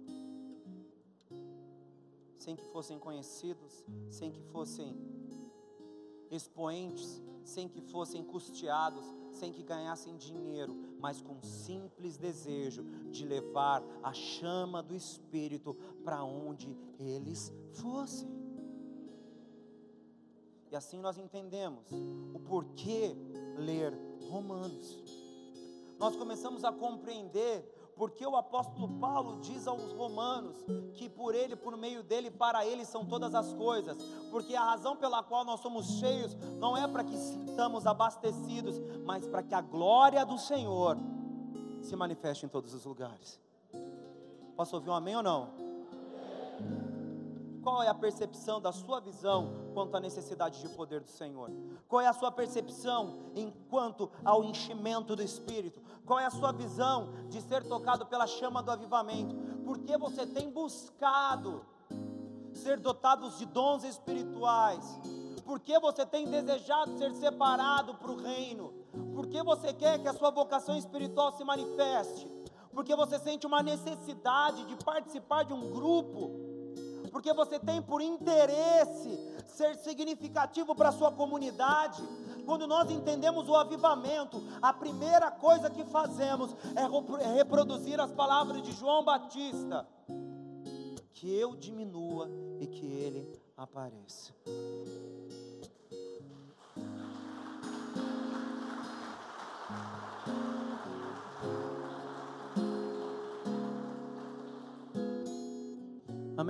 [2.42, 4.98] sem que fossem conhecidos, sem que fossem
[6.32, 13.84] expoentes, sem que fossem custeados, sem que ganhassem dinheiro, mas com simples desejo de levar
[14.02, 18.28] a chama do Espírito para onde eles fossem.
[20.72, 21.86] E assim nós entendemos
[22.34, 23.16] o porquê
[23.58, 23.94] ler
[24.32, 24.98] Romanos.
[26.00, 27.72] Nós começamos a compreender
[28.02, 30.56] porque o apóstolo Paulo diz aos romanos
[30.96, 33.96] que por ele, por meio dele, para ele são todas as coisas,
[34.32, 39.28] porque a razão pela qual nós somos cheios não é para que estamos abastecidos, mas
[39.28, 40.98] para que a glória do Senhor
[41.84, 43.40] se manifeste em todos os lugares.
[44.56, 45.71] Posso ouvir um amém ou não?
[47.62, 51.52] Qual é a percepção da sua visão quanto à necessidade de poder do Senhor?
[51.88, 55.80] Qual é a sua percepção enquanto ao enchimento do Espírito?
[56.04, 59.36] Qual é a sua visão de ser tocado pela chama do avivamento?
[59.64, 61.64] Porque você tem buscado
[62.52, 64.84] ser dotados de dons espirituais?
[65.46, 68.74] Porque você tem desejado ser separado para o reino?
[69.14, 72.28] Porque você quer que a sua vocação espiritual se manifeste?
[72.74, 76.51] Porque você sente uma necessidade de participar de um grupo?
[77.12, 82.02] Porque você tem por interesse ser significativo para a sua comunidade.
[82.46, 88.62] Quando nós entendemos o avivamento, a primeira coisa que fazemos é, é reproduzir as palavras
[88.62, 89.88] de João Batista:
[91.14, 94.34] que eu diminua e que ele apareça.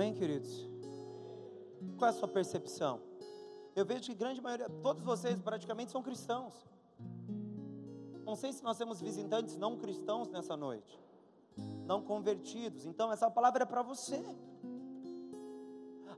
[0.02, 0.68] Amém, queridos?
[1.96, 3.00] Qual é a sua percepção?
[3.76, 6.52] Eu vejo que grande maioria, todos vocês praticamente são cristãos.
[8.26, 10.98] Não sei se nós temos visitantes não cristãos nessa noite.
[11.86, 12.84] não convertidos.
[12.84, 14.20] Então, essa palavra é para você.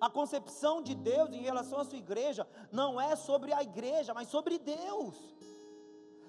[0.01, 4.29] A concepção de Deus em relação à sua igreja não é sobre a igreja, mas
[4.29, 5.15] sobre Deus.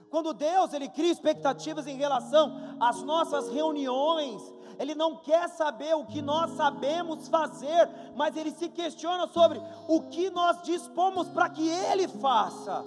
[0.10, 4.42] Quando Deus ele cria expectativas em relação às nossas reuniões,
[4.80, 10.02] ele não quer saber o que nós sabemos fazer, mas ele se questiona sobre o
[10.02, 12.84] que nós dispomos para que ele faça.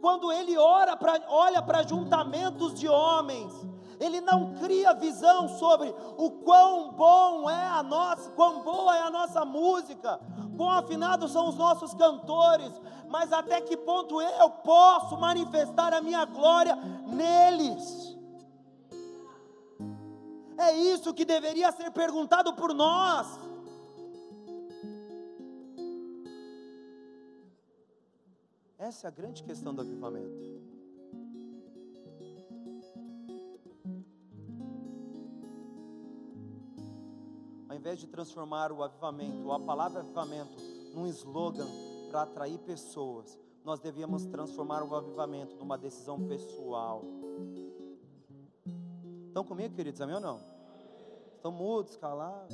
[0.00, 3.52] Quando ele ora pra, olha para juntamentos de homens,
[4.00, 9.10] ele não cria visão sobre o quão bom é a nossa, quão boa é a
[9.10, 10.18] nossa música,
[10.56, 12.72] quão afinados são os nossos cantores,
[13.08, 16.74] mas até que ponto eu posso manifestar a minha glória
[17.06, 18.19] neles.
[20.60, 23.26] É isso que deveria ser perguntado por nós.
[28.78, 30.60] Essa é a grande questão do avivamento.
[37.66, 40.60] Ao invés de transformar o avivamento, a palavra avivamento,
[40.94, 41.68] num slogan
[42.10, 47.02] para atrair pessoas, nós devíamos transformar o avivamento numa decisão pessoal.
[49.30, 50.00] Estão comigo, queridos?
[50.00, 50.40] Amém ou não?
[51.36, 52.52] Estão mudos, calados?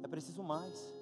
[0.00, 0.94] É preciso mais.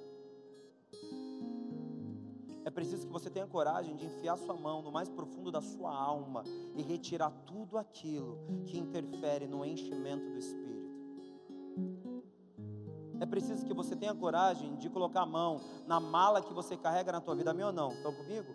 [2.64, 5.94] É preciso que você tenha coragem de enfiar sua mão no mais profundo da sua
[5.94, 10.85] alma e retirar tudo aquilo que interfere no enchimento do Espírito.
[13.18, 17.12] É preciso que você tenha coragem de colocar a mão na mala que você carrega
[17.12, 17.92] na tua vida, amém ou não?
[17.92, 18.54] Estão comigo?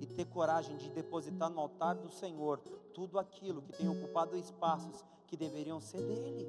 [0.00, 2.60] E ter coragem de depositar no altar do Senhor
[2.94, 6.46] tudo aquilo que tem ocupado espaços que deveriam ser dele.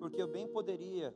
[0.00, 1.14] Porque eu bem poderia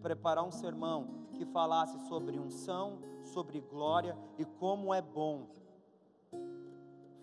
[0.00, 5.48] preparar um sermão que falasse sobre unção, sobre glória e como é bom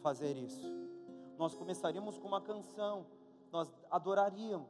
[0.02, 0.83] fazer isso
[1.44, 3.06] nós começaríamos com uma canção,
[3.52, 4.70] nós adoraríamos,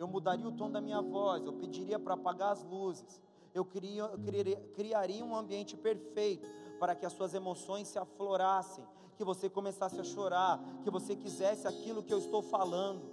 [0.00, 3.22] eu mudaria o tom da minha voz, eu pediria para apagar as luzes,
[3.54, 6.44] eu, eu criaria, criaria um ambiente perfeito
[6.80, 8.84] para que as suas emoções se aflorassem,
[9.16, 13.08] que você começasse a chorar, que você quisesse aquilo que eu estou falando.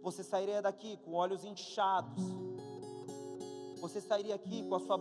[0.00, 2.22] Você sairia daqui com olhos inchados,
[3.80, 4.96] você sairia aqui com a sua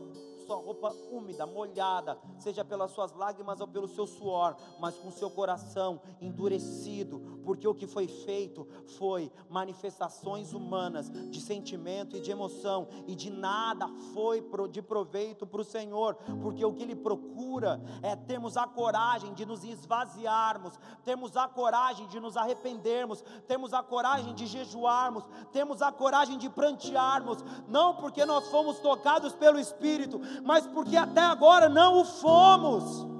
[0.49, 5.29] sua roupa úmida, molhada, seja pelas suas lágrimas ou pelo seu suor, mas com seu
[5.29, 12.87] coração endurecido, porque o que foi feito foi manifestações humanas de sentimento e de emoção,
[13.07, 18.15] e de nada foi de proveito para o Senhor, porque o que Ele procura é
[18.15, 24.33] termos a coragem de nos esvaziarmos, termos a coragem de nos arrependermos, termos a coragem
[24.33, 30.65] de jejuarmos, temos a coragem de prantearmos, não porque nós fomos tocados pelo Espírito, mas
[30.67, 33.18] porque até agora não o fomos.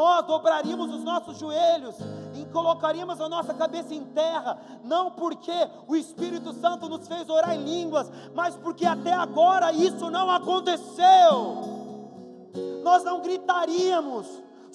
[0.00, 1.94] Nós dobraríamos os nossos joelhos
[2.34, 5.52] e colocaríamos a nossa cabeça em terra, não porque
[5.86, 11.58] o Espírito Santo nos fez orar em línguas, mas porque até agora isso não aconteceu.
[12.82, 14.26] Nós não gritaríamos,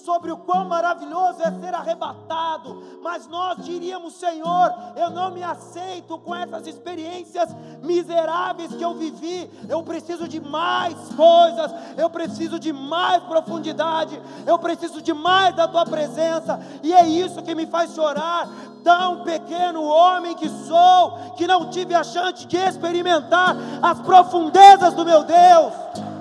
[0.06, 6.16] sobre o quão maravilhoso é ser arrebatado, mas nós diríamos: Senhor, eu não me aceito
[6.18, 12.72] com essas experiências miseráveis que eu vivi, eu preciso de mais coisas, eu preciso de
[12.72, 17.92] mais profundidade, eu preciso de mais da tua presença, e é isso que me faz
[17.92, 18.48] chorar.
[18.84, 25.04] Tão pequeno homem que sou, que não tive a chance de experimentar as profundezas do
[25.04, 26.15] meu Deus.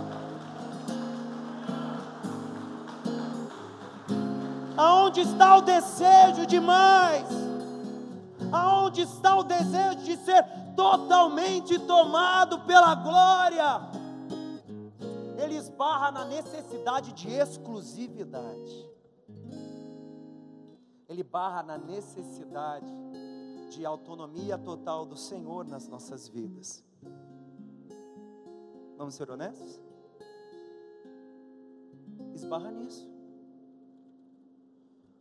[5.15, 7.25] Aonde está o desejo de mais?
[8.51, 10.43] Aonde está o desejo de ser
[10.75, 13.79] totalmente tomado pela glória?
[15.41, 18.89] Ele esbarra na necessidade de exclusividade.
[21.07, 22.91] Ele barra na necessidade
[23.69, 26.83] de autonomia total do Senhor nas nossas vidas.
[28.97, 29.79] Vamos ser honestos?
[32.33, 33.14] Esbarra nisso.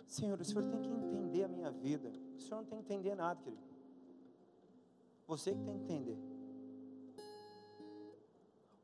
[0.07, 2.13] Senhor, o Senhor tem que entender a minha vida.
[2.37, 3.63] O Senhor não tem que entender nada, querido.
[5.27, 6.19] Você que tem que entender.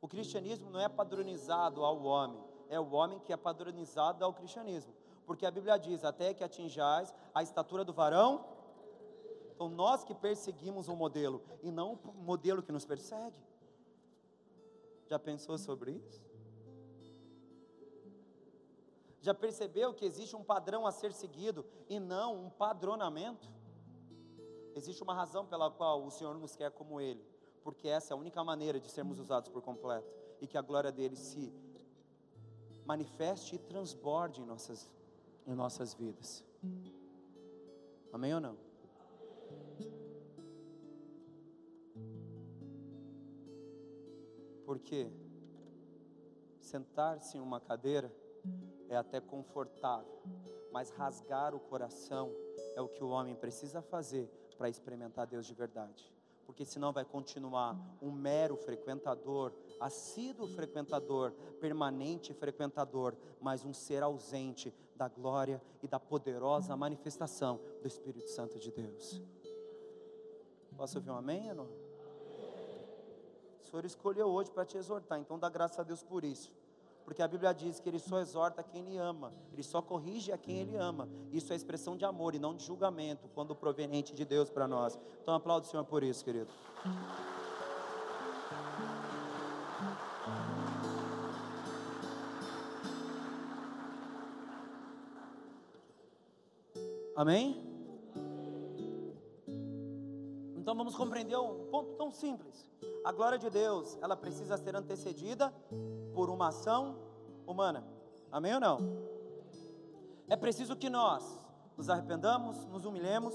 [0.00, 4.94] O cristianismo não é padronizado ao homem, é o homem que é padronizado ao cristianismo.
[5.26, 8.44] Porque a Bíblia diz: até que atinjais a estatura do varão.
[9.54, 13.36] Então nós que perseguimos o modelo e não o modelo que nos persegue.
[15.06, 16.29] Já pensou sobre isso?
[19.20, 23.50] Já percebeu que existe um padrão a ser seguido e não um padronamento?
[24.74, 27.22] Existe uma razão pela qual o Senhor nos quer como Ele,
[27.62, 30.08] porque essa é a única maneira de sermos usados por completo
[30.40, 31.52] e que a glória dele se
[32.86, 34.90] manifeste e transborde em nossas,
[35.46, 36.42] em nossas vidas.
[38.12, 38.56] Amém ou não?
[44.64, 45.12] Porque
[46.60, 48.10] sentar-se em uma cadeira
[48.90, 50.20] é até confortável,
[50.72, 52.34] mas rasgar o coração
[52.74, 54.28] é o que o homem precisa fazer
[54.58, 56.12] para experimentar Deus de verdade.
[56.44, 61.30] Porque senão vai continuar um mero frequentador, assíduo frequentador,
[61.60, 68.58] permanente frequentador, mas um ser ausente da glória e da poderosa manifestação do Espírito Santo
[68.58, 69.22] de Deus.
[70.76, 71.68] Posso ouvir um amém, não?
[73.60, 76.52] O Senhor escolheu hoje para te exortar, então dá graças a Deus por isso
[77.04, 80.38] porque a Bíblia diz que ele só exorta quem ele ama, ele só corrige a
[80.38, 81.08] quem ele ama.
[81.32, 84.98] Isso é expressão de amor e não de julgamento, quando proveniente de Deus para nós.
[85.22, 86.50] Então aplaudo o Senhor por isso, querido.
[97.16, 97.69] Amém?
[100.70, 102.64] Então vamos compreender um ponto tão simples.
[103.04, 105.52] A glória de Deus, ela precisa ser antecedida
[106.14, 106.96] por uma ação
[107.44, 107.84] humana.
[108.30, 108.78] Amém ou não?
[110.28, 111.24] É preciso que nós
[111.76, 113.34] nos arrependamos, nos humilhemos,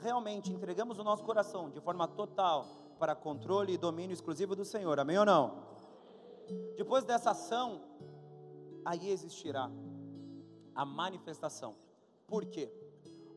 [0.00, 2.64] realmente entregamos o nosso coração de forma total
[2.96, 5.00] para controle e domínio exclusivo do Senhor.
[5.00, 5.64] Amém ou não?
[6.76, 7.80] Depois dessa ação,
[8.84, 9.68] aí existirá
[10.76, 11.74] a manifestação.
[12.24, 12.72] Por quê?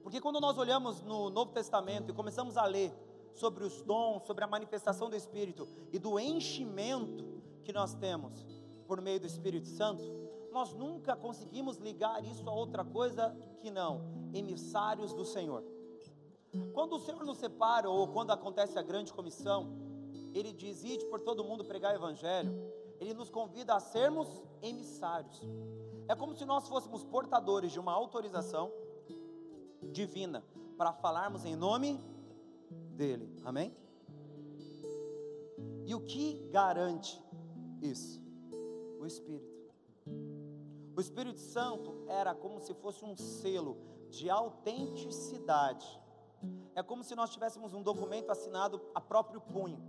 [0.03, 2.93] Porque quando nós olhamos no Novo Testamento e começamos a ler
[3.33, 8.45] sobre os dons, sobre a manifestação do Espírito e do enchimento que nós temos
[8.87, 10.03] por meio do Espírito Santo,
[10.51, 14.01] nós nunca conseguimos ligar isso a outra coisa que não
[14.33, 15.63] emissários do Senhor.
[16.73, 19.69] Quando o Senhor nos separa ou quando acontece a grande comissão,
[20.33, 22.51] ele diz: "Ide por todo mundo pregar o evangelho".
[22.99, 25.41] Ele nos convida a sermos emissários.
[26.07, 28.71] É como se nós fôssemos portadores de uma autorização
[29.91, 30.43] divina
[30.77, 31.99] para falarmos em nome
[32.95, 33.29] dele.
[33.43, 33.73] Amém?
[35.85, 37.21] E o que garante
[37.81, 38.21] isso?
[38.99, 39.59] O Espírito.
[40.95, 43.77] O Espírito Santo era como se fosse um selo
[44.09, 45.87] de autenticidade.
[46.75, 49.81] É como se nós tivéssemos um documento assinado a próprio punho.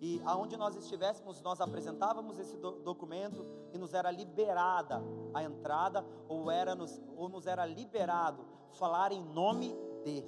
[0.00, 6.04] E aonde nós estivéssemos, nós apresentávamos esse do documento e nos era liberada a entrada,
[6.28, 10.24] ou, era nos, ou nos era liberado falar em nome de.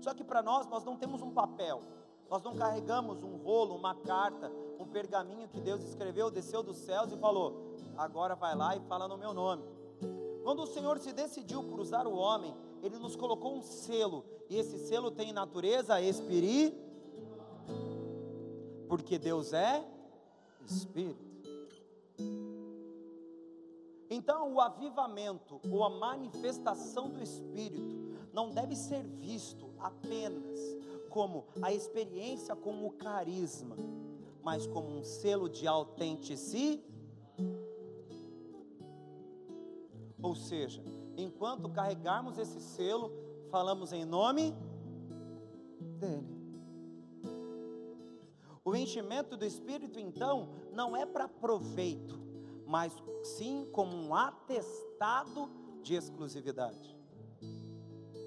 [0.00, 1.82] Só que para nós, nós não temos um papel,
[2.28, 7.12] nós não carregamos um rolo, uma carta, um pergaminho que Deus escreveu, desceu dos céus
[7.12, 9.64] e falou: agora vai lá e fala no meu nome.
[10.42, 14.56] Quando o Senhor se decidiu por usar o homem, Ele nos colocou um selo, e
[14.56, 16.80] esse selo tem natureza espiritual,
[18.88, 19.86] porque Deus é
[20.66, 21.29] Espírito.
[24.20, 30.58] Então, o avivamento ou a manifestação do Espírito não deve ser visto apenas
[31.08, 33.74] como a experiência com o carisma,
[34.42, 36.84] mas como um selo de autenticidade.
[40.22, 40.84] Ou seja,
[41.16, 43.10] enquanto carregarmos esse selo,
[43.50, 44.54] falamos em nome
[45.98, 46.28] dele.
[48.62, 52.29] O enchimento do Espírito, então, não é para proveito,
[52.70, 52.94] mas
[53.24, 55.50] sim como um atestado
[55.82, 56.96] de exclusividade.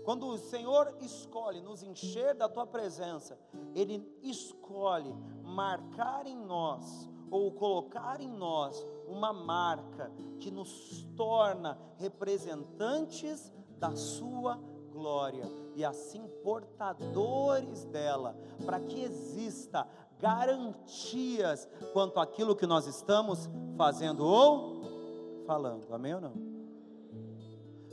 [0.03, 3.39] Quando o Senhor escolhe nos encher da tua presença,
[3.73, 5.15] Ele escolhe
[5.45, 14.59] marcar em nós, ou colocar em nós, uma marca que nos torna representantes da Sua
[14.91, 19.87] glória e assim portadores dela, para que exista
[20.23, 25.93] garantias quanto àquilo que nós estamos fazendo ou falando.
[25.93, 26.33] Amém ou não?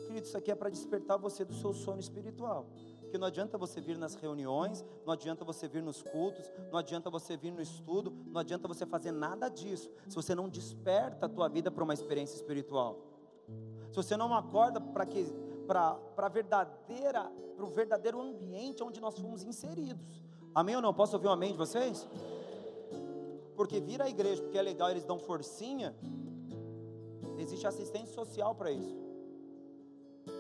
[0.07, 2.69] Querido, isso aqui é para despertar você do seu sono espiritual.
[3.01, 7.11] Porque não adianta você vir nas reuniões, não adianta você vir nos cultos, não adianta
[7.11, 11.29] você vir no estudo, não adianta você fazer nada disso, se você não desperta a
[11.29, 12.97] tua vida para uma experiência espiritual.
[13.91, 15.25] Se você não acorda para que
[15.67, 17.25] para para verdadeira,
[17.57, 20.30] para o verdadeiro ambiente onde nós fomos inseridos.
[20.55, 20.93] Amém ou não?
[20.93, 22.07] Posso ouvir um amém de vocês?
[23.57, 25.95] Porque vir à igreja, porque é legal, eles dão forcinha,
[27.39, 28.99] existe assistência social para isso.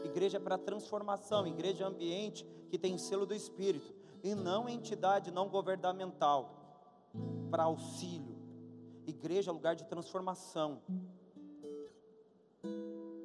[0.04, 5.30] Igreja é para transformação, igreja é ambiente que tem selo do Espírito, e não entidade
[5.30, 6.61] não governamental
[7.50, 8.36] para auxílio.
[9.06, 10.80] Igreja é lugar de transformação.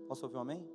[0.07, 0.67] Posso ouvir um amém?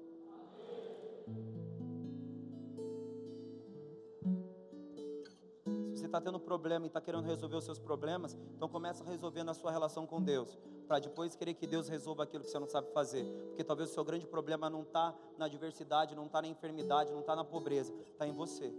[6.11, 9.71] Está tendo problema e está querendo resolver os seus problemas, então começa resolvendo a sua
[9.71, 13.25] relação com Deus, para depois querer que Deus resolva aquilo que você não sabe fazer,
[13.49, 17.21] porque talvez o seu grande problema não está na adversidade, não está na enfermidade, não
[17.21, 18.75] está na pobreza, está em você.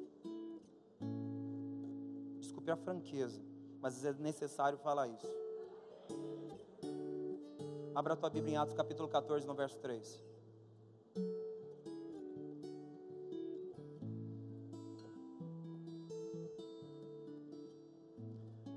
[2.39, 3.41] Desculpe a franqueza,
[3.79, 5.27] mas é necessário falar isso.
[7.95, 10.30] Abra a tua Bíblia em Atos capítulo 14, no verso 3.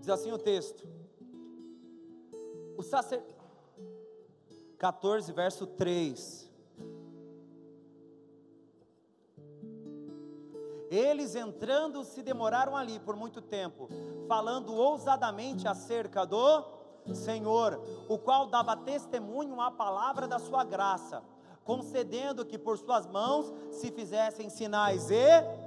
[0.05, 0.87] Diz assim o texto.
[2.77, 3.33] O sacerdote.
[4.77, 6.53] 14, verso 3.
[10.91, 13.89] Eles entrando se demoraram ali por muito tempo,
[14.29, 16.67] falando ousadamente acerca do
[17.15, 21.23] Senhor, o qual dava testemunho à palavra da sua graça,
[21.65, 25.64] concedendo que por suas mãos se fizessem sinais e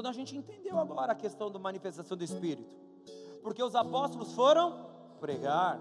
[0.00, 2.68] então a gente entendeu agora a questão da manifestação do Espírito,
[3.42, 4.86] porque os apóstolos foram
[5.20, 5.80] pregar,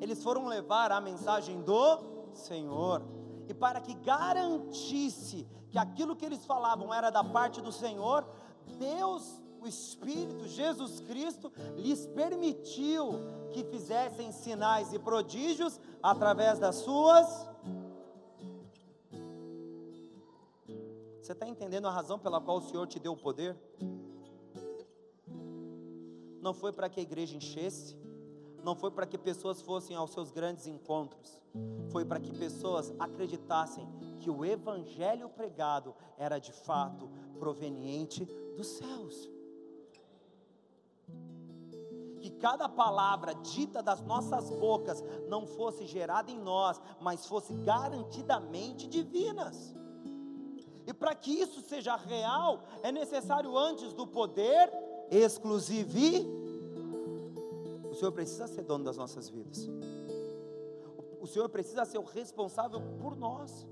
[0.00, 3.02] eles foram levar a mensagem do Senhor,
[3.48, 8.26] e para que garantisse que aquilo que eles falavam era da parte do Senhor,
[8.78, 13.14] Deus, o Espírito, Jesus Cristo, lhes permitiu
[13.52, 17.48] que fizessem sinais e prodígios através das suas
[21.26, 23.56] Você está entendendo a razão pela qual o Senhor te deu o poder?
[26.40, 27.96] Não foi para que a igreja enchesse,
[28.62, 31.36] não foi para que pessoas fossem aos seus grandes encontros,
[31.90, 33.88] foi para que pessoas acreditassem
[34.20, 37.10] que o evangelho pregado era de fato
[37.40, 38.24] proveniente
[38.56, 39.28] dos céus.
[42.20, 48.86] Que cada palavra dita das nossas bocas não fosse gerada em nós, mas fosse garantidamente
[48.86, 49.74] divinas.
[50.86, 54.72] E para que isso seja real, é necessário antes do poder
[55.10, 55.98] exclusivo.
[57.90, 59.68] O Senhor precisa ser dono das nossas vidas.
[61.20, 63.66] O Senhor precisa ser o responsável por nós.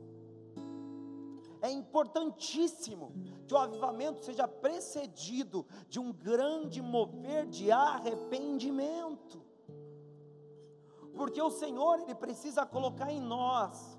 [1.63, 3.13] É importantíssimo
[3.47, 9.41] que o avivamento seja precedido de um grande mover de arrependimento.
[11.15, 13.97] Porque o Senhor, Ele precisa colocar em nós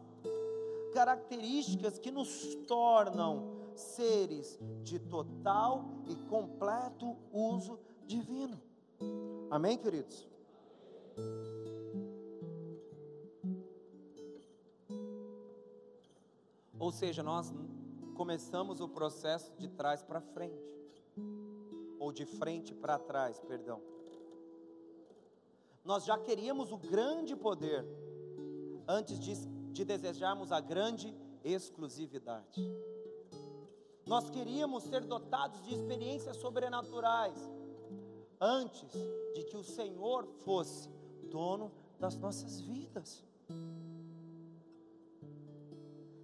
[0.95, 7.77] características que nos tornam seres de total e completo uso
[8.07, 8.57] divino.
[9.51, 10.25] Amém, queridos?
[16.79, 17.53] Ou seja, nós
[18.15, 20.63] começamos o processo de trás para frente,
[21.99, 23.81] ou de frente para trás, perdão.
[25.83, 27.85] Nós já queríamos o grande poder
[28.87, 31.13] antes de de desejarmos a grande
[31.43, 32.61] exclusividade.
[34.05, 37.37] Nós queríamos ser dotados de experiências sobrenaturais
[38.39, 38.89] antes
[39.33, 40.89] de que o Senhor fosse
[41.29, 43.21] dono das nossas vidas.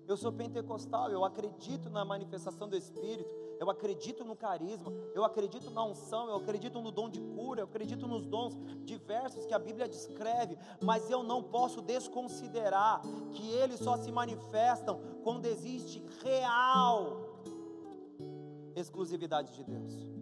[0.08, 3.30] Eu sou pentecostal, eu acredito na manifestação do Espírito,
[3.62, 7.66] eu acredito no carisma, eu acredito na unção, eu acredito no dom de cura, eu
[7.66, 13.80] acredito nos dons diversos que a Bíblia descreve, mas eu não posso desconsiderar que eles
[13.80, 17.38] só se manifestam quando existe real
[18.76, 20.21] exclusividade de Deus.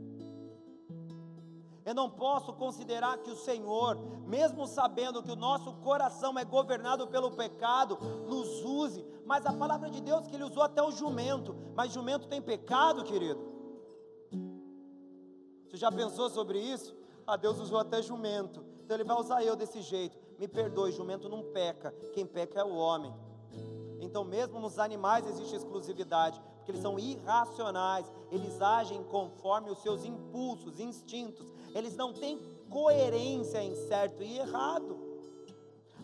[1.85, 7.07] Eu não posso considerar que o Senhor, mesmo sabendo que o nosso coração é governado
[7.07, 11.55] pelo pecado, nos use mas a palavra de Deus que ele usou até o jumento,
[11.75, 13.39] mas jumento tem pecado, querido.
[15.67, 16.97] Você já pensou sobre isso?
[17.27, 20.17] Ah, Deus usou até jumento, então ele vai usar eu desse jeito.
[20.39, 23.13] Me perdoe, jumento não peca, quem peca é o homem.
[24.01, 30.03] Então, mesmo nos animais existe exclusividade, porque eles são irracionais, eles agem conforme os seus
[30.03, 32.39] impulsos, instintos, eles não têm
[32.69, 34.99] coerência em certo e errado.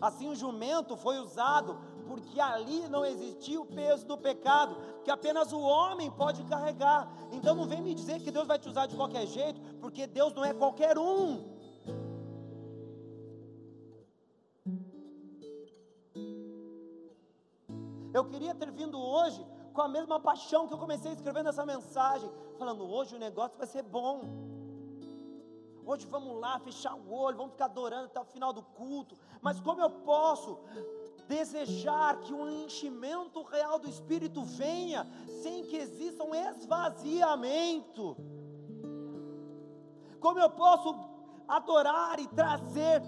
[0.01, 5.51] Assim, o jumento foi usado porque ali não existia o peso do pecado, que apenas
[5.51, 7.11] o homem pode carregar.
[7.32, 10.34] Então não vem me dizer que Deus vai te usar de qualquer jeito, porque Deus
[10.34, 11.55] não é qualquer um.
[18.13, 22.30] Eu queria ter vindo hoje com a mesma paixão que eu comecei escrevendo essa mensagem,
[22.57, 24.54] falando: hoje o negócio vai ser bom.
[25.86, 29.15] Hoje vamos lá fechar o olho, vamos ficar adorando até o final do culto.
[29.41, 30.59] Mas como eu posso
[31.27, 35.07] desejar que um enchimento real do Espírito venha,
[35.43, 38.17] sem que exista um esvaziamento.
[40.19, 40.95] Como eu posso
[41.47, 43.01] adorar e trazer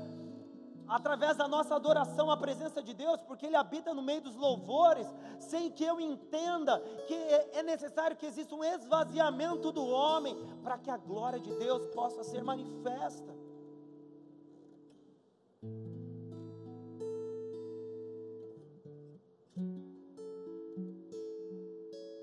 [0.88, 5.08] através da nossa adoração à presença de Deus, porque Ele habita no meio dos louvores,
[5.40, 10.90] sem que eu entenda que é necessário que exista um esvaziamento do homem, para que
[10.90, 13.36] a glória de Deus possa ser manifesta.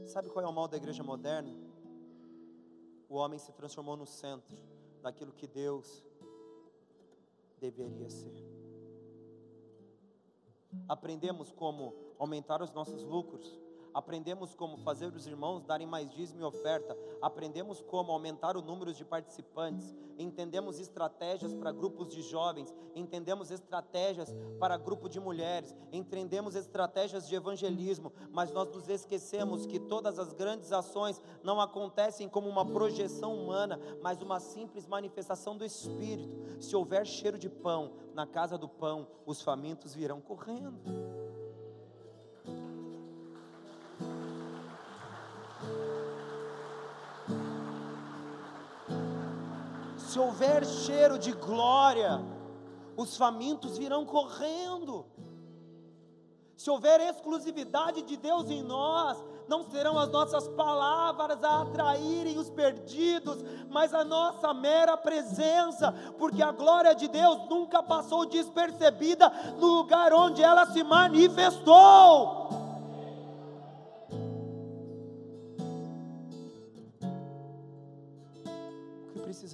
[0.07, 1.53] Sabe qual é o mal da igreja moderna?
[3.09, 4.57] O homem se transformou no centro
[5.03, 6.05] daquilo que Deus
[7.61, 8.54] deveria ser.
[10.89, 13.59] Aprendemos como aumentar os nossos lucros,
[13.95, 18.93] aprendemos como fazer os irmãos darem mais dízimo e oferta, aprendemos como aumentar o número
[18.93, 26.57] de participantes, entendemos estratégias para grupos de jovens, entendemos estratégias para grupo de mulheres, entendemos
[26.57, 32.49] estratégias de evangelismo, mas nós nos esquecemos que todas as grandes ações não acontecem como
[32.49, 36.61] uma projeção humana, mas uma simples manifestação do Espírito.
[36.61, 41.24] Se houver cheiro de pão na casa do pão, os famintos virão correndo.
[50.35, 52.21] Houver cheiro de glória,
[52.97, 55.07] os famintos virão correndo.
[56.57, 59.17] Se houver exclusividade de Deus em nós,
[59.47, 66.43] não serão as nossas palavras a atraírem os perdidos, mas a nossa mera presença, porque
[66.43, 72.64] a glória de Deus nunca passou despercebida no lugar onde ela se manifestou.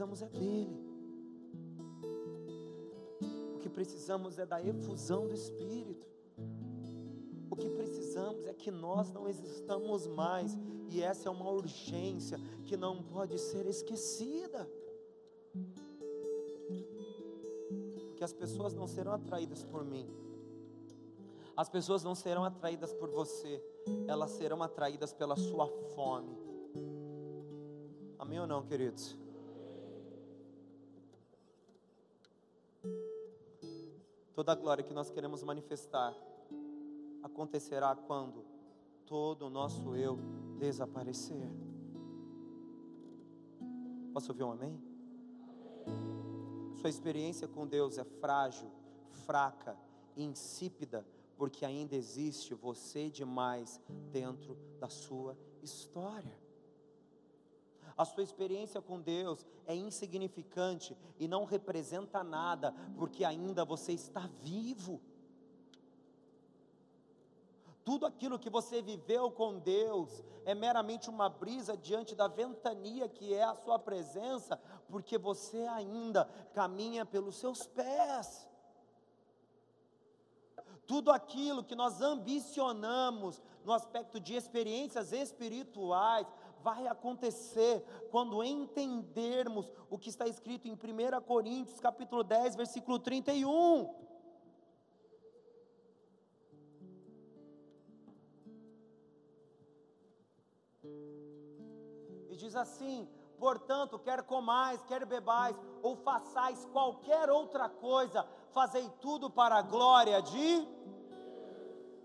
[0.00, 0.80] Precisamos é dele.
[3.54, 6.06] O que precisamos é da efusão do Espírito.
[7.50, 10.56] O que precisamos é que nós não existamos mais,
[10.88, 14.66] e essa é uma urgência que não pode ser esquecida.
[18.08, 20.08] Porque as pessoas não serão atraídas por mim,
[21.56, 23.62] as pessoas não serão atraídas por você,
[24.06, 26.38] elas serão atraídas pela sua fome.
[28.18, 29.18] Amém ou não, queridos?
[34.40, 36.16] Toda a glória que nós queremos manifestar
[37.22, 38.42] acontecerá quando
[39.04, 40.18] todo o nosso eu
[40.58, 41.46] desaparecer.
[44.14, 44.82] Posso ouvir um amém?
[46.76, 48.70] Sua experiência com Deus é frágil,
[49.26, 49.76] fraca,
[50.16, 53.78] insípida, porque ainda existe você demais
[54.10, 56.34] dentro da sua história
[58.00, 64.26] a sua experiência com Deus é insignificante e não representa nada, porque ainda você está
[64.40, 65.02] vivo.
[67.84, 73.34] Tudo aquilo que você viveu com Deus é meramente uma brisa diante da ventania que
[73.34, 76.24] é a Sua presença, porque você ainda
[76.54, 78.48] caminha pelos seus pés.
[80.86, 86.26] Tudo aquilo que nós ambicionamos no aspecto de experiências espirituais,
[86.62, 93.94] vai acontecer quando entendermos o que está escrito em 1 Coríntios, capítulo 10, versículo 31.
[102.28, 103.08] E diz assim:
[103.38, 110.20] portanto, quer comais, quer bebais, ou façais qualquer outra coisa, fazei tudo para a glória
[110.20, 110.68] de.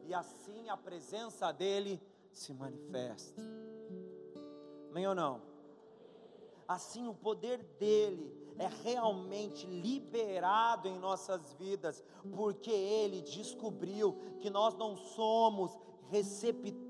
[0.08, 2.02] E assim a presença dele
[2.32, 3.42] se manifesta.
[4.96, 5.42] Amém ou não?
[6.66, 12.02] Assim, o poder dele é realmente liberado em nossas vidas,
[12.34, 15.78] porque ele descobriu que nós não somos
[16.10, 16.85] receptores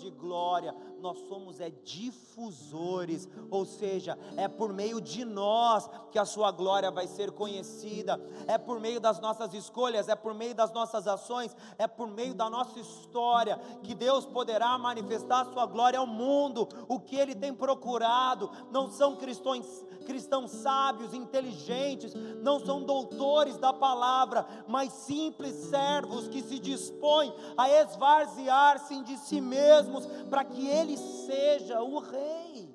[0.00, 6.24] de glória, nós somos é difusores, ou seja, é por meio de nós que a
[6.24, 10.72] sua glória vai ser conhecida, é por meio das nossas escolhas, é por meio das
[10.72, 15.98] nossas ações, é por meio da nossa história que Deus poderá manifestar a sua glória
[15.98, 16.66] ao mundo.
[16.88, 23.72] O que ele tem procurado não são cristãos cristãos sábios, inteligentes, não são doutores da
[23.72, 30.96] palavra, mas simples servos que se dispõem a esvaziar-se de si mesmos para que ele
[30.96, 32.72] seja o rei.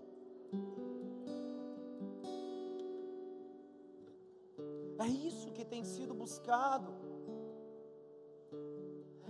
[4.99, 6.91] É isso que tem sido buscado.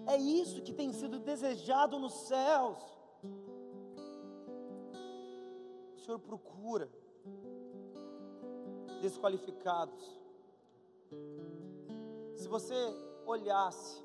[0.08, 2.80] É isso que tem sido desejado nos céus.
[5.96, 6.90] O Senhor procura
[9.02, 10.20] desqualificados.
[12.36, 12.80] Se você
[13.28, 14.04] olhasse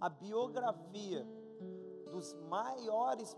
[0.00, 1.26] a biografia
[2.12, 3.34] dos maiores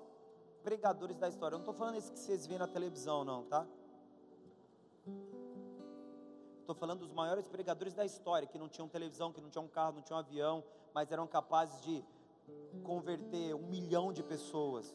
[0.62, 1.54] pregadores da história.
[1.54, 3.66] Eu não estou falando isso que vocês veem na televisão, não, tá?
[6.60, 9.96] Estou falando dos maiores pregadores da história, que não tinham televisão, que não tinham carro,
[9.96, 12.04] não tinham avião, mas eram capazes de
[12.82, 14.94] converter um milhão de pessoas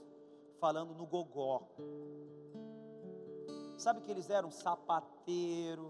[0.60, 1.64] falando no gogó.
[3.78, 5.90] Sabe que eles eram sapateiro.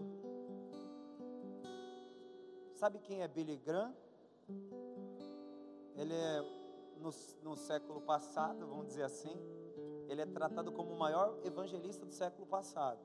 [2.75, 3.95] Sabe quem é Billy Graham?
[5.95, 6.58] Ele é
[6.99, 7.11] no,
[7.43, 9.35] no século passado, vamos dizer assim,
[10.07, 12.99] ele é tratado como o maior evangelista do século passado.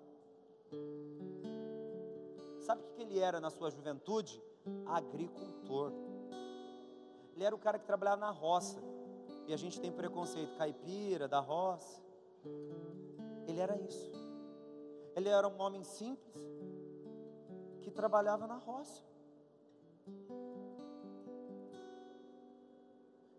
[2.60, 4.42] Sabe o que ele era na sua juventude?
[4.86, 5.92] Agricultor.
[7.34, 8.82] Ele era o cara que trabalhava na roça.
[9.46, 12.02] E a gente tem preconceito, caipira, da roça.
[13.46, 14.10] Ele era isso.
[15.14, 16.34] Ele era um homem simples
[17.82, 19.02] que trabalhava na roça.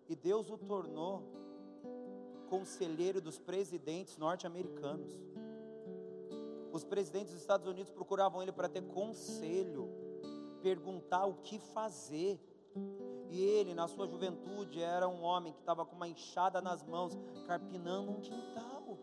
[0.07, 1.23] E Deus o tornou
[2.49, 5.11] conselheiro dos presidentes norte-americanos.
[6.71, 9.89] Os presidentes dos Estados Unidos procuravam ele para ter conselho,
[10.61, 12.39] perguntar o que fazer.
[13.29, 17.17] E ele, na sua juventude, era um homem que estava com uma enxada nas mãos,
[17.47, 18.97] carpinando um quintal.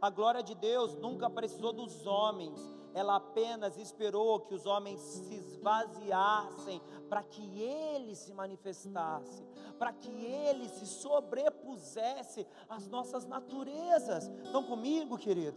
[0.00, 2.58] A glória de Deus nunca precisou dos homens,
[2.94, 9.44] ela apenas esperou que os homens se esvaziassem para que ele se manifestasse,
[9.78, 14.28] para que ele se sobrepusesse às nossas naturezas.
[14.44, 15.56] Estão comigo, querido?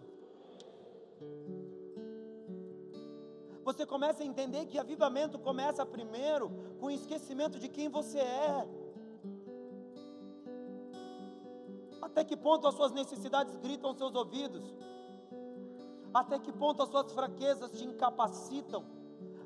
[3.63, 8.67] Você começa a entender que avivamento começa primeiro com o esquecimento de quem você é.
[12.01, 14.73] Até que ponto as suas necessidades gritam aos seus ouvidos?
[16.13, 18.96] Até que ponto as suas fraquezas te incapacitam?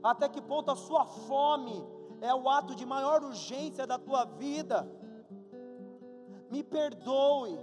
[0.03, 1.85] Até que ponto a sua fome
[2.19, 4.89] é o ato de maior urgência da tua vida?
[6.49, 7.59] Me perdoe.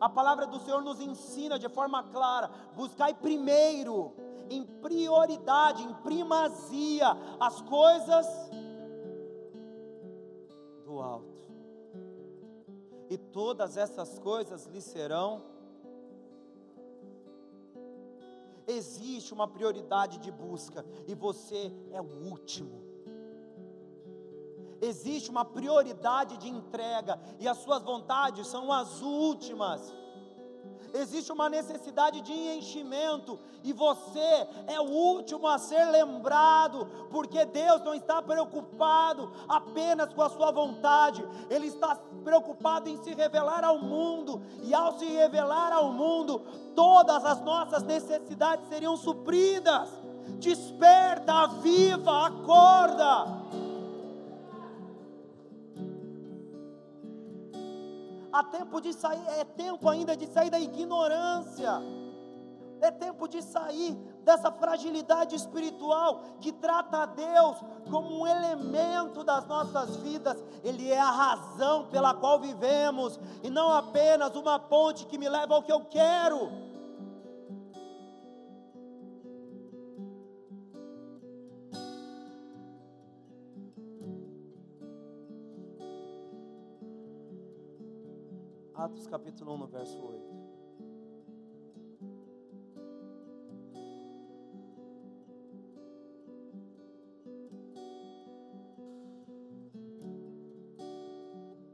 [0.00, 4.12] A palavra do Senhor nos ensina de forma clara: buscai primeiro,
[4.50, 7.08] em prioridade, em primazia,
[7.40, 8.26] as coisas
[10.84, 11.38] do alto.
[13.10, 15.57] E todas essas coisas lhe serão
[18.68, 22.86] existe uma prioridade de busca e você é o último.
[24.80, 29.92] Existe uma prioridade de entrega e as suas vontades são as últimas
[30.94, 37.82] existe uma necessidade de enchimento, e você é o último a ser lembrado, porque Deus
[37.82, 43.78] não está preocupado apenas com a sua vontade, Ele está preocupado em se revelar ao
[43.78, 46.40] mundo, e ao se revelar ao mundo,
[46.74, 49.88] todas as nossas necessidades seriam supridas.
[50.38, 53.38] Desperta, aviva, acorda.
[58.32, 61.80] Há tempo de sair, é tempo ainda de sair da ignorância.
[62.80, 67.56] É tempo de sair dessa fragilidade espiritual que trata a Deus
[67.90, 70.42] como um elemento das nossas vidas.
[70.62, 75.54] Ele é a razão pela qual vivemos e não apenas uma ponte que me leva
[75.54, 76.67] ao que eu quero.
[88.78, 90.22] Atos capítulo 1, no verso 8.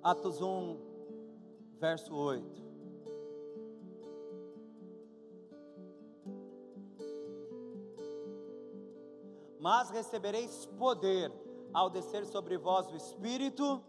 [0.03, 0.79] Atos 1,
[1.79, 2.65] verso 8.
[9.61, 11.31] Mas recebereis poder
[11.71, 13.85] ao descer sobre vós o Espírito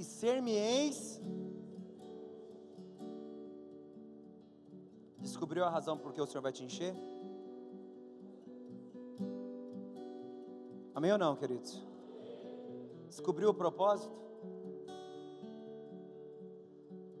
[0.00, 1.20] e ser-me-eis.
[5.18, 6.94] Descobriu a razão por que o Senhor vai te encher?
[10.94, 11.86] Amém ou não, queridos?
[13.08, 14.16] Descobriu o propósito?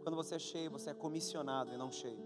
[0.02, 2.24] Quando você é cheio, você é comissionado e não cheio.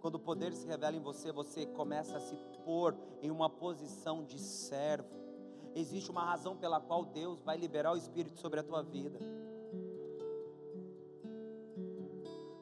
[0.00, 4.22] Quando o poder se revela em você, você começa a se pôr em uma posição
[4.22, 5.23] de servo
[5.74, 9.18] existe uma razão pela qual Deus vai liberar o Espírito sobre a tua vida.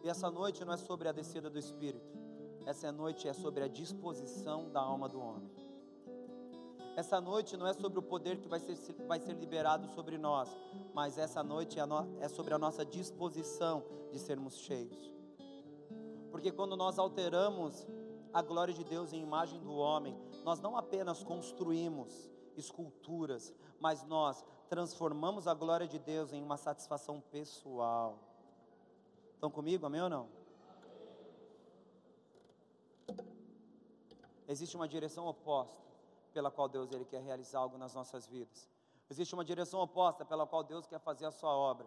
[0.02, 2.18] E essa noite não é sobre a descida do Espírito,
[2.66, 5.50] essa noite é sobre a disposição da alma do homem.
[6.94, 10.54] Essa noite não é sobre o poder que vai ser, vai ser liberado sobre nós,
[10.92, 15.10] mas essa noite é, no, é sobre a nossa disposição de sermos cheios.
[16.30, 17.86] Porque quando nós alteramos
[18.32, 24.44] a glória de Deus em imagem do homem, nós não apenas construímos, esculturas, mas nós
[24.68, 28.18] transformamos a glória de Deus em uma satisfação pessoal.
[29.34, 30.28] Estão comigo, amém ou não?
[34.48, 35.82] Existe uma direção oposta
[36.32, 38.68] pela qual Deus ele quer realizar algo nas nossas vidas.
[39.11, 41.86] Existe uma direção oposta pela qual Deus quer fazer a sua obra.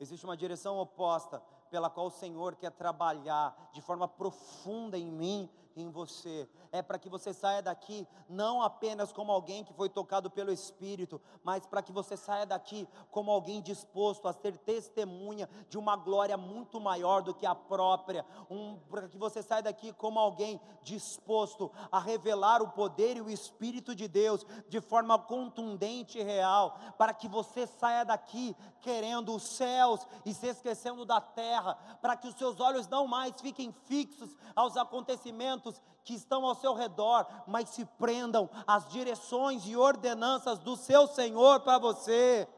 [0.00, 1.40] Existe uma direção oposta
[1.70, 6.48] pela qual o Senhor quer trabalhar de forma profunda em mim em você.
[6.70, 11.20] É para que você saia daqui não apenas como alguém que foi tocado pelo Espírito,
[11.42, 16.36] mas para que você saia daqui como alguém disposto a ser testemunha de uma glória
[16.36, 18.24] muito maior do que a própria.
[18.50, 23.30] Um, para que você saia daqui como alguém disposto a revelar o poder e o
[23.30, 26.78] Espírito de Deus de forma contundente e real.
[26.96, 31.74] Para que você saia daqui querendo os céus e se esquecendo da terra.
[32.00, 35.61] Para que os seus olhos não mais fiquem fixos aos acontecimentos
[36.04, 41.60] que estão ao seu redor, mas se prendam às direções e ordenanças do seu Senhor
[41.60, 42.48] para você.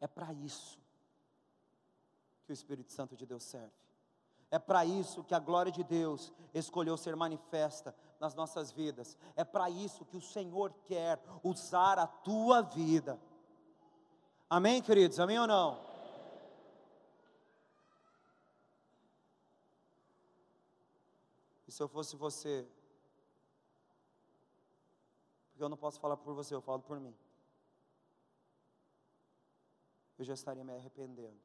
[0.00, 0.78] É para isso
[2.44, 3.70] que o Espírito Santo de Deus serve.
[4.50, 9.16] É para isso que a glória de Deus escolheu ser manifesta nas nossas vidas.
[9.36, 13.20] É para isso que o Senhor quer usar a tua vida.
[14.48, 15.20] Amém, queridos?
[15.20, 15.89] Amém ou não?
[21.80, 22.68] Se eu fosse você,
[25.48, 27.16] porque eu não posso falar por você, eu falo por mim.
[30.18, 31.40] Eu já estaria me arrependendo.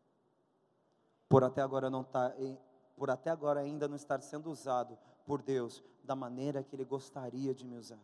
[1.29, 2.33] Por até agora não tá,
[2.97, 7.55] por até agora ainda não estar sendo usado por Deus da maneira que ele gostaria
[7.55, 8.03] de me usar.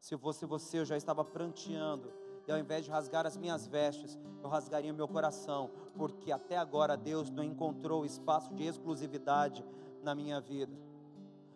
[0.00, 2.12] Se fosse você, eu já estava pranteando
[2.46, 6.96] e ao invés de rasgar as minhas vestes, eu rasgaria meu coração, porque até agora
[6.96, 9.64] Deus não encontrou espaço de exclusividade
[10.02, 10.76] na minha vida.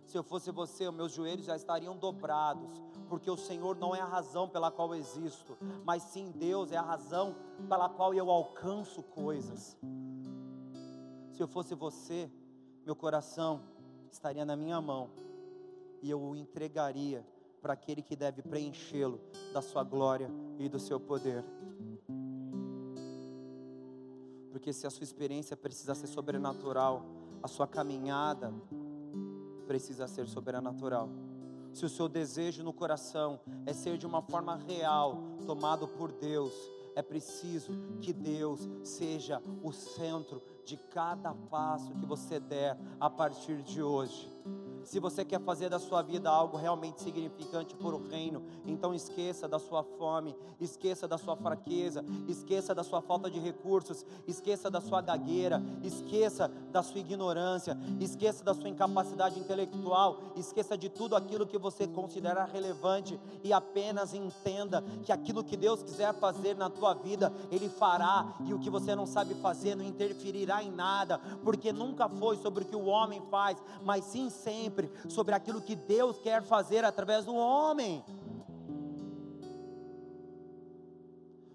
[0.04, 4.06] Se eu fosse você, meus joelhos já estariam dobrados, porque o Senhor não é a
[4.06, 7.36] razão pela qual eu existo, mas sim Deus é a razão
[7.68, 9.76] pela qual eu alcanço coisas.
[11.32, 12.30] Se eu fosse você,
[12.86, 13.60] meu coração
[14.10, 15.10] estaria na minha mão
[16.00, 17.24] e eu o entregaria
[17.60, 19.20] para aquele que deve preenchê-lo
[19.52, 21.44] da sua glória e do seu poder.
[24.50, 27.04] Porque se a sua experiência precisa ser sobrenatural,
[27.42, 28.52] a sua caminhada
[29.66, 31.08] precisa ser sobrenatural.
[31.72, 36.52] Se o seu desejo no coração é ser de uma forma real, tomado por Deus,
[36.96, 43.62] é preciso que Deus seja o centro de cada passo que você der a partir
[43.62, 44.28] de hoje.
[44.88, 49.46] Se você quer fazer da sua vida algo realmente significante por o reino, então esqueça
[49.46, 54.80] da sua fome, esqueça da sua fraqueza, esqueça da sua falta de recursos, esqueça da
[54.80, 61.46] sua gagueira, esqueça da sua ignorância, esqueça da sua incapacidade intelectual, esqueça de tudo aquilo
[61.46, 66.94] que você considera relevante e apenas entenda que aquilo que Deus quiser fazer na tua
[66.94, 71.74] vida, Ele fará, e o que você não sabe fazer não interferirá em nada, porque
[71.74, 74.77] nunca foi sobre o que o homem faz, mas sim sempre
[75.08, 78.04] sobre aquilo que Deus quer fazer através do homem.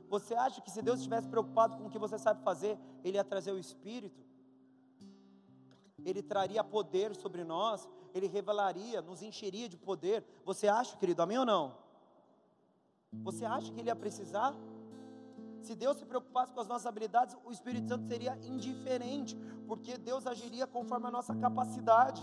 [0.10, 3.24] Você acha que se Deus estivesse preocupado com o que você sabe fazer, Ele ia
[3.24, 4.22] trazer o Espírito?
[6.06, 10.24] Ele traria poder sobre nós, Ele revelaria, nos encheria de poder.
[10.46, 11.76] Você acha, querido, amém ou não?
[13.24, 14.54] Você acha que Ele ia precisar?
[15.62, 20.28] Se Deus se preocupasse com as nossas habilidades, o Espírito Santo seria indiferente, porque Deus
[20.28, 22.22] agiria conforme a nossa capacidade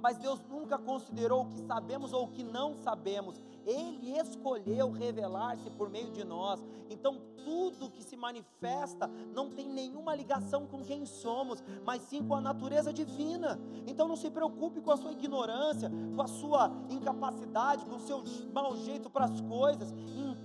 [0.00, 3.40] mas Deus nunca considerou o que sabemos ou o que não sabemos.
[3.66, 6.64] Ele escolheu revelar-se por meio de nós.
[6.88, 12.34] Então, tudo que se manifesta não tem nenhuma ligação com quem somos, mas sim com
[12.34, 13.58] a natureza divina.
[13.86, 18.22] Então, não se preocupe com a sua ignorância, com a sua incapacidade, com o seu
[18.52, 19.92] mau jeito para as coisas.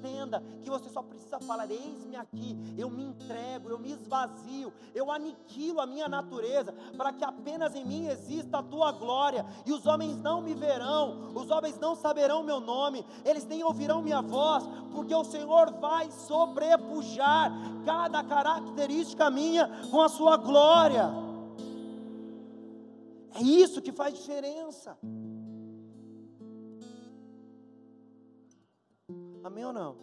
[0.06, 5.12] Entenda que você só precisa falar: Eis-me aqui, eu me entrego, eu me esvazio, eu
[5.12, 9.44] aniquilo a minha natureza, para que apenas em mim exista a tua glória.
[9.66, 14.04] E os homens não me verão, os homens não saberão meu nome, eles nem ouvirão
[14.04, 17.52] minha voz, porque o Senhor vai sobrepujar
[17.84, 21.12] cada característica minha com a sua glória.
[23.34, 24.98] É isso que faz diferença.
[29.46, 29.96] Amém ou não?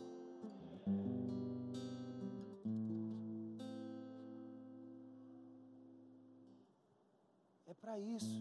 [7.66, 8.40] É para isso.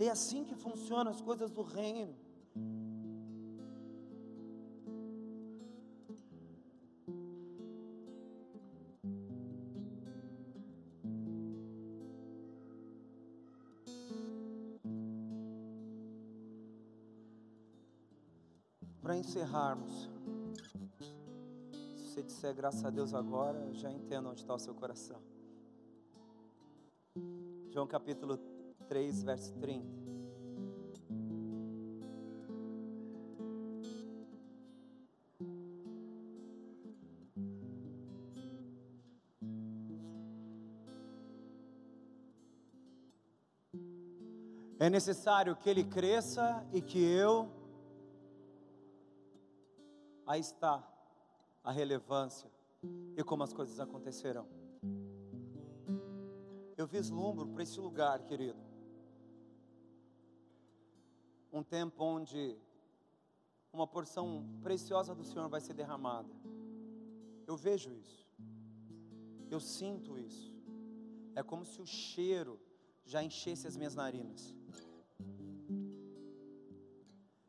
[0.00, 2.16] É assim que funcionam as coisas do reino.
[19.08, 20.10] Para encerrarmos,
[21.96, 25.18] se você disser graças a Deus agora, eu já entendo onde está o seu coração.
[27.70, 28.36] João capítulo
[28.86, 29.86] 3, verso 30.
[44.78, 47.57] É necessário que ele cresça e que eu.
[50.28, 50.86] Aí está
[51.64, 52.50] a relevância
[53.16, 54.46] e como as coisas acontecerão.
[56.76, 58.60] Eu vislumbro para esse lugar, querido,
[61.50, 62.58] um tempo onde
[63.72, 66.28] uma porção preciosa do Senhor vai ser derramada.
[67.46, 68.28] Eu vejo isso,
[69.50, 70.54] eu sinto isso.
[71.34, 72.60] É como se o cheiro
[73.06, 74.54] já enchesse as minhas narinas.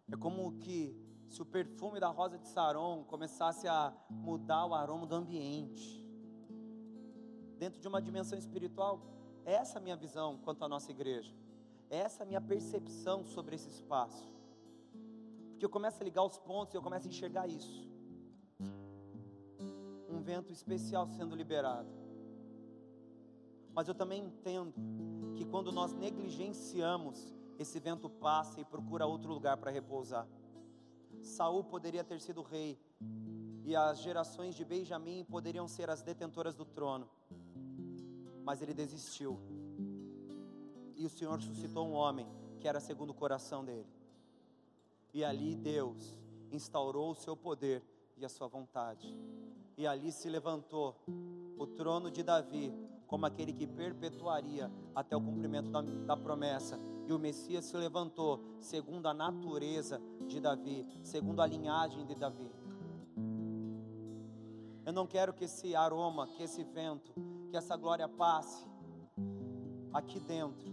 [0.07, 5.05] É como que se o perfume da rosa de Saron começasse a mudar o aroma
[5.05, 6.05] do ambiente.
[7.57, 8.99] Dentro de uma dimensão espiritual,
[9.45, 11.33] essa é a minha visão quanto à nossa igreja.
[11.89, 14.27] Essa é a minha percepção sobre esse espaço.
[15.51, 17.87] Porque eu começo a ligar os pontos e eu começo a enxergar isso.
[20.09, 21.89] Um vento especial sendo liberado.
[23.73, 24.73] Mas eu também entendo
[25.35, 30.25] que quando nós negligenciamos esse vento passa e procura outro lugar para repousar.
[31.21, 32.79] Saul poderia ter sido rei,
[33.63, 37.09] e as gerações de Benjamim poderiam ser as detentoras do trono,
[38.43, 39.39] mas ele desistiu.
[40.95, 42.27] E o Senhor suscitou um homem
[42.59, 43.87] que era segundo o coração dele.
[45.13, 46.17] E ali Deus
[46.51, 47.83] instaurou o seu poder
[48.17, 49.15] e a sua vontade.
[49.77, 50.95] E ali se levantou
[51.57, 52.73] o trono de Davi
[53.09, 58.39] como aquele que perpetuaria até o cumprimento da, da promessa e o Messias se levantou
[58.59, 62.51] segundo a natureza de Davi, segundo a linhagem de Davi.
[64.85, 67.11] Eu não quero que esse aroma, que esse vento,
[67.49, 68.63] que essa glória passe
[69.91, 70.71] aqui dentro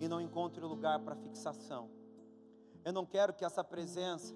[0.00, 1.88] e não encontre lugar para fixação.
[2.84, 4.34] Eu não quero que essa presença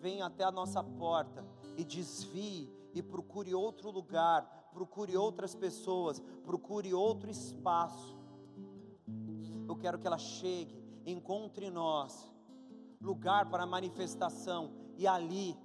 [0.00, 1.42] venha até a nossa porta
[1.78, 8.18] e desvie e procure outro lugar, procure outras pessoas, procure outro espaço.
[9.68, 12.30] Eu quero que ela chegue, encontre nós
[13.00, 15.56] lugar para manifestação e ali,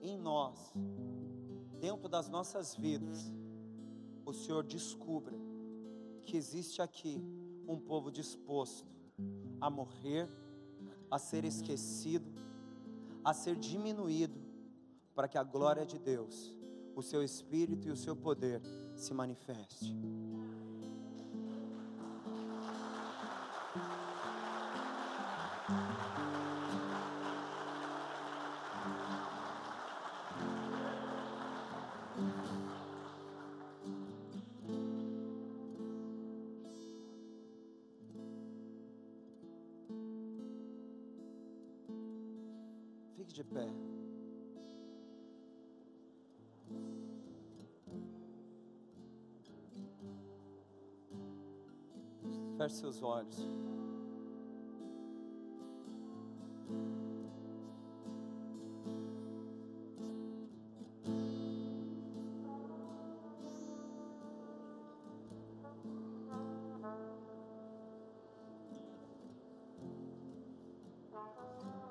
[0.00, 0.72] em nós,
[1.80, 3.32] dentro das nossas vidas,
[4.24, 5.36] o Senhor descubra
[6.24, 7.22] que existe aqui
[7.66, 8.86] um povo disposto
[9.60, 10.28] a morrer,
[11.10, 12.30] a ser esquecido,
[13.24, 14.43] a ser diminuído,
[15.14, 16.54] para que a glória de Deus,
[16.94, 18.60] o seu Espírito e o seu poder
[18.94, 19.96] se manifeste.
[52.84, 53.63] Seus olhos.